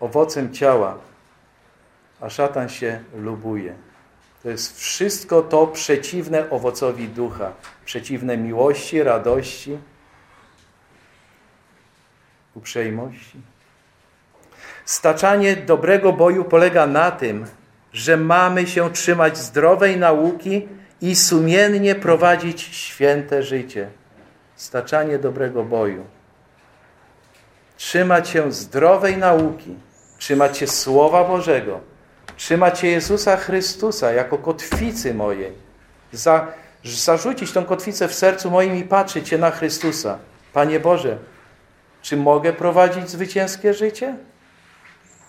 Owocem 0.00 0.52
ciała 0.52 0.94
a 2.20 2.30
szatan 2.30 2.68
się 2.68 3.00
lubuje. 3.14 3.74
To 4.42 4.50
jest 4.50 4.80
wszystko 4.80 5.42
to 5.42 5.66
przeciwne 5.66 6.50
owocowi 6.50 7.08
ducha, 7.08 7.52
przeciwne 7.84 8.36
miłości, 8.36 9.02
radości, 9.02 9.78
uprzejmości. 12.54 13.40
Staczanie 14.84 15.56
dobrego 15.56 16.12
boju 16.12 16.44
polega 16.44 16.86
na 16.86 17.10
tym, 17.10 17.46
że 17.92 18.16
mamy 18.16 18.66
się 18.66 18.92
trzymać 18.92 19.38
zdrowej 19.38 19.96
nauki 19.96 20.68
i 21.00 21.14
sumiennie 21.16 21.94
prowadzić 21.94 22.62
święte 22.62 23.42
życie. 23.42 23.88
Staczanie 24.56 25.18
dobrego 25.18 25.64
boju. 25.64 26.04
Trzymać 27.76 28.28
się 28.28 28.52
zdrowej 28.52 29.16
nauki, 29.16 29.74
trzymać 30.18 30.58
się 30.58 30.66
Słowa 30.66 31.24
Bożego, 31.24 31.80
Trzymacie 32.36 32.90
Jezusa 32.90 33.36
Chrystusa 33.36 34.12
jako 34.12 34.38
kotwicy 34.38 35.14
mojej. 35.14 35.52
Za, 36.12 36.46
zarzucić 36.84 37.52
tą 37.52 37.64
kotwicę 37.64 38.08
w 38.08 38.14
sercu 38.14 38.50
moim 38.50 38.76
i 38.76 38.82
patrzeć 38.82 39.32
na 39.32 39.50
Chrystusa. 39.50 40.18
Panie 40.52 40.80
Boże, 40.80 41.18
czy 42.02 42.16
mogę 42.16 42.52
prowadzić 42.52 43.10
zwycięskie 43.10 43.74
życie? 43.74 44.16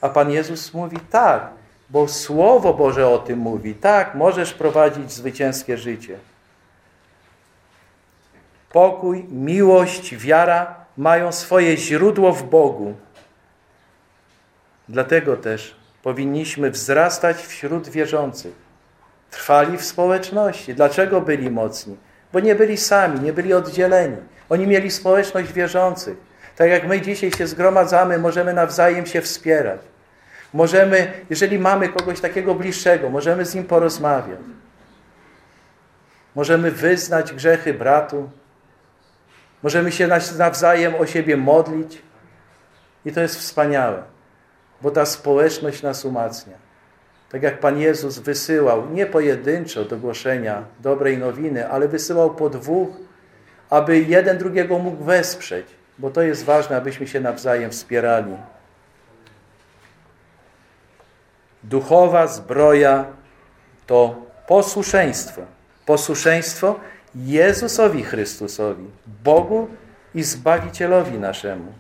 A 0.02 0.10
Pan 0.10 0.32
Jezus 0.32 0.74
mówi 0.74 0.98
tak, 1.12 1.50
bo 1.90 2.08
Słowo 2.08 2.74
Boże 2.74 3.08
o 3.08 3.18
tym 3.18 3.40
mówi. 3.40 3.76
Tak, 3.76 4.16
możesz 4.16 4.54
prowadzić 4.54 5.12
zwycięskie 5.12 5.78
życie. 5.78 6.18
Pokój, 8.72 9.24
miłość, 9.24 10.16
wiara 10.16 10.76
mają 10.98 11.32
swoje 11.32 11.78
źródło 11.78 12.34
w 12.34 12.44
Bogu. 12.44 12.94
Dlatego 14.90 15.38
też 15.38 15.76
powinniśmy 16.08 16.72
wzrastać 16.72 17.38
wśród 17.38 17.90
wierzących. 17.90 18.54
Trwali 19.32 19.78
w 19.78 19.86
społeczności. 19.86 20.74
Dlaczego 20.74 21.22
byli 21.22 21.52
mocni? 21.52 21.98
Bo 22.34 22.40
nie 22.40 22.56
byli 22.56 22.78
sami, 22.78 23.20
nie 23.20 23.34
byli 23.34 23.54
oddzieleni. 23.54 24.18
Oni 24.50 24.68
mieli 24.68 24.92
społeczność 24.92 25.54
wierzących. 25.54 26.18
Tak 26.56 26.70
jak 26.70 26.88
my 26.88 27.02
dzisiaj 27.02 27.32
się 27.32 27.48
zgromadzamy, 27.48 28.18
możemy 28.18 28.54
nawzajem 28.54 29.06
się 29.06 29.22
wspierać. 29.22 29.82
Możemy, 30.54 31.12
jeżeli 31.30 31.60
mamy 31.60 31.90
kogoś 31.90 32.20
takiego 32.20 32.56
bliższego, 32.56 33.10
możemy 33.10 33.46
z 33.46 33.56
nim 33.56 33.64
porozmawiać. 33.64 34.40
Możemy 36.36 36.72
wyznać 36.72 37.34
grzechy 37.34 37.74
bratu. 37.74 38.30
Możemy 39.64 39.92
się 39.92 40.08
nawzajem 40.38 40.96
o 40.96 41.06
siebie 41.06 41.38
modlić. 41.38 42.02
I 43.06 43.12
to 43.12 43.22
jest 43.22 43.40
wspaniałe, 43.40 44.04
bo 44.82 44.92
ta 44.92 45.06
społeczność 45.06 45.82
nas 45.82 46.06
umacnia. 46.06 46.54
Tak 47.30 47.44
jak 47.44 47.60
Pan 47.60 47.80
Jezus 47.80 48.20
wysyłał 48.20 48.90
nie 48.90 49.06
pojedynczo 49.06 49.86
do 49.86 49.98
głoszenia 49.98 50.64
dobrej 50.80 51.18
nowiny, 51.18 51.70
ale 51.70 51.88
wysyłał 51.88 52.36
po 52.36 52.50
dwóch, 52.50 52.90
aby 53.70 54.00
jeden 54.00 54.38
drugiego 54.38 54.80
mógł 54.80 55.04
wesprzeć, 55.04 55.68
bo 56.00 56.10
to 56.10 56.22
jest 56.22 56.46
ważne, 56.46 56.78
abyśmy 56.78 57.08
się 57.08 57.20
nawzajem 57.20 57.72
wspierali. 57.72 58.38
Duchowa 61.64 62.28
zbroja 62.28 63.06
to 63.88 64.16
posłuszeństwo. 64.48 65.42
Posłuszeństwo 65.86 66.80
Jezusowi 67.16 68.04
Chrystusowi, 68.04 68.86
Bogu 69.24 69.68
i 70.16 70.24
Zbawicielowi 70.24 71.20
naszemu. 71.20 71.74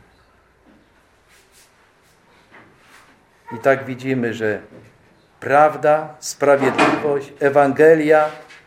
I 3.55 3.57
tak 3.57 3.85
widzimy, 3.85 4.33
że 4.33 4.59
prawda, 5.39 6.15
sprawiedliwość, 6.19 7.33
Ewangelia, 7.39 8.25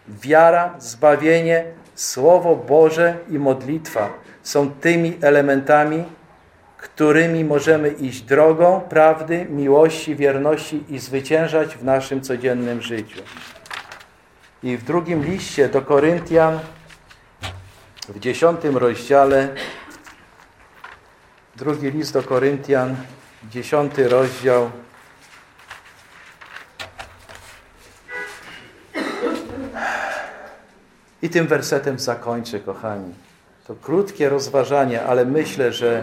wiara, 0.08 0.74
zbawienie, 0.78 1.64
Słowo 1.94 2.56
Boże 2.56 3.16
i 3.28 3.38
modlitwa 3.38 4.10
są 4.42 4.70
tymi 4.70 5.18
elementami, 5.20 6.04
którymi 6.78 7.44
możemy 7.44 7.88
iść 7.88 8.22
drogą 8.22 8.80
prawdy, 8.80 9.46
miłości, 9.50 10.16
wierności 10.16 10.84
i 10.88 10.98
zwyciężać 10.98 11.76
w 11.76 11.84
naszym 11.84 12.20
codziennym 12.20 12.82
życiu. 12.82 13.22
I 14.62 14.76
w 14.76 14.84
drugim 14.84 15.24
liście 15.24 15.68
do 15.68 15.82
Koryntian, 15.82 16.58
w 18.08 18.18
dziesiątym 18.18 18.76
rozdziale, 18.76 19.48
drugi 21.56 21.90
list 21.90 22.12
do 22.12 22.22
Koryntian, 22.22 22.96
dziesiąty 23.48 24.08
rozdział, 24.08 24.70
I 31.22 31.30
tym 31.30 31.46
wersetem 31.46 31.98
zakończę, 31.98 32.60
kochani. 32.60 33.14
To 33.66 33.74
krótkie 33.74 34.28
rozważanie, 34.28 35.02
ale 35.02 35.24
myślę, 35.24 35.72
że 35.72 36.02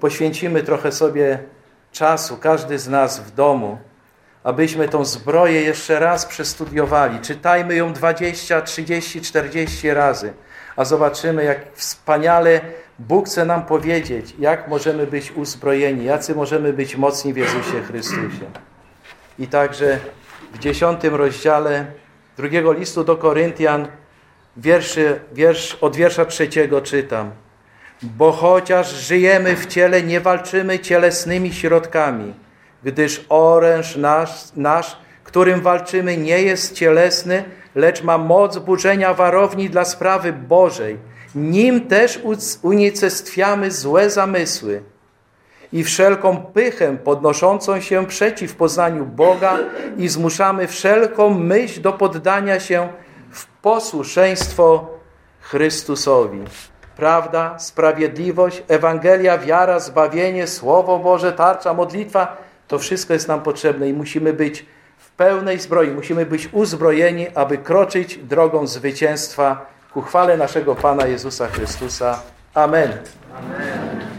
poświęcimy 0.00 0.62
trochę 0.62 0.92
sobie 0.92 1.38
czasu, 1.92 2.36
każdy 2.36 2.78
z 2.78 2.88
nas 2.88 3.20
w 3.20 3.34
domu, 3.34 3.78
abyśmy 4.44 4.88
tą 4.88 5.04
zbroję 5.04 5.62
jeszcze 5.62 5.98
raz 5.98 6.26
przestudiowali. 6.26 7.18
Czytajmy 7.20 7.74
ją 7.74 7.92
20, 7.92 8.62
30, 8.62 9.20
40 9.20 9.90
razy, 9.90 10.32
a 10.76 10.84
zobaczymy, 10.84 11.44
jak 11.44 11.58
wspaniale 11.74 12.60
Bóg 12.98 13.26
chce 13.26 13.44
nam 13.44 13.62
powiedzieć, 13.66 14.34
jak 14.38 14.68
możemy 14.68 15.06
być 15.06 15.32
uzbrojeni, 15.32 16.04
jacy 16.04 16.34
możemy 16.34 16.72
być 16.72 16.96
mocni 16.96 17.32
w 17.32 17.36
Jezusie 17.36 17.82
Chrystusie. 17.88 18.46
I 19.38 19.46
także 19.46 19.98
w 20.54 20.58
dziesiątym 20.58 21.14
rozdziale 21.14 21.86
drugiego 22.36 22.72
listu 22.72 23.04
do 23.04 23.16
Koryntian 23.16 23.88
wierszy, 24.56 25.20
wiersz, 25.32 25.74
od 25.74 25.96
wiersza 25.96 26.24
trzeciego 26.24 26.80
czytam. 26.80 27.30
Bo 28.02 28.32
chociaż 28.32 28.94
żyjemy 28.94 29.56
w 29.56 29.66
ciele, 29.66 30.02
nie 30.02 30.20
walczymy 30.20 30.78
cielesnymi 30.78 31.52
środkami, 31.52 32.34
gdyż 32.84 33.26
oręż 33.28 33.96
nasz, 33.96 34.44
nasz, 34.56 34.98
którym 35.24 35.60
walczymy, 35.60 36.16
nie 36.16 36.42
jest 36.42 36.74
cielesny, 36.74 37.44
lecz 37.74 38.02
ma 38.02 38.18
moc 38.18 38.58
burzenia 38.58 39.14
warowni 39.14 39.70
dla 39.70 39.84
sprawy 39.84 40.32
Bożej. 40.32 40.98
Nim 41.38 41.80
też 41.88 42.20
unicestwiamy 42.62 43.70
złe 43.70 44.10
zamysły 44.10 44.82
i 45.72 45.84
wszelką 45.84 46.36
pychę 46.36 46.96
podnoszącą 46.96 47.80
się 47.80 48.06
przeciw 48.06 48.54
poznaniu 48.54 49.06
Boga 49.06 49.58
i 49.96 50.08
zmuszamy 50.08 50.66
wszelką 50.66 51.30
myśl 51.30 51.80
do 51.80 51.92
poddania 51.92 52.60
się 52.60 52.88
w 53.30 53.46
posłuszeństwo 53.46 54.90
Chrystusowi. 55.40 56.44
Prawda, 56.96 57.58
sprawiedliwość, 57.58 58.62
Ewangelia, 58.68 59.38
wiara, 59.38 59.80
zbawienie, 59.80 60.46
Słowo 60.46 60.98
Boże, 60.98 61.32
tarcza, 61.32 61.74
modlitwa, 61.74 62.36
to 62.68 62.78
wszystko 62.78 63.12
jest 63.12 63.28
nam 63.28 63.42
potrzebne 63.42 63.88
i 63.88 63.92
musimy 63.92 64.32
być 64.32 64.66
w 64.98 65.10
pełnej 65.10 65.58
zbroi, 65.58 65.90
musimy 65.90 66.26
być 66.26 66.48
uzbrojeni, 66.52 67.26
aby 67.34 67.58
kroczyć 67.58 68.16
drogą 68.16 68.66
zwycięstwa 68.66 69.66
ku 69.92 70.02
chwale 70.02 70.36
naszego 70.36 70.74
Pana 70.74 71.06
Jezusa 71.06 71.48
Chrystusa. 71.48 72.22
Amen. 72.54 72.92
Amen. 73.38 74.17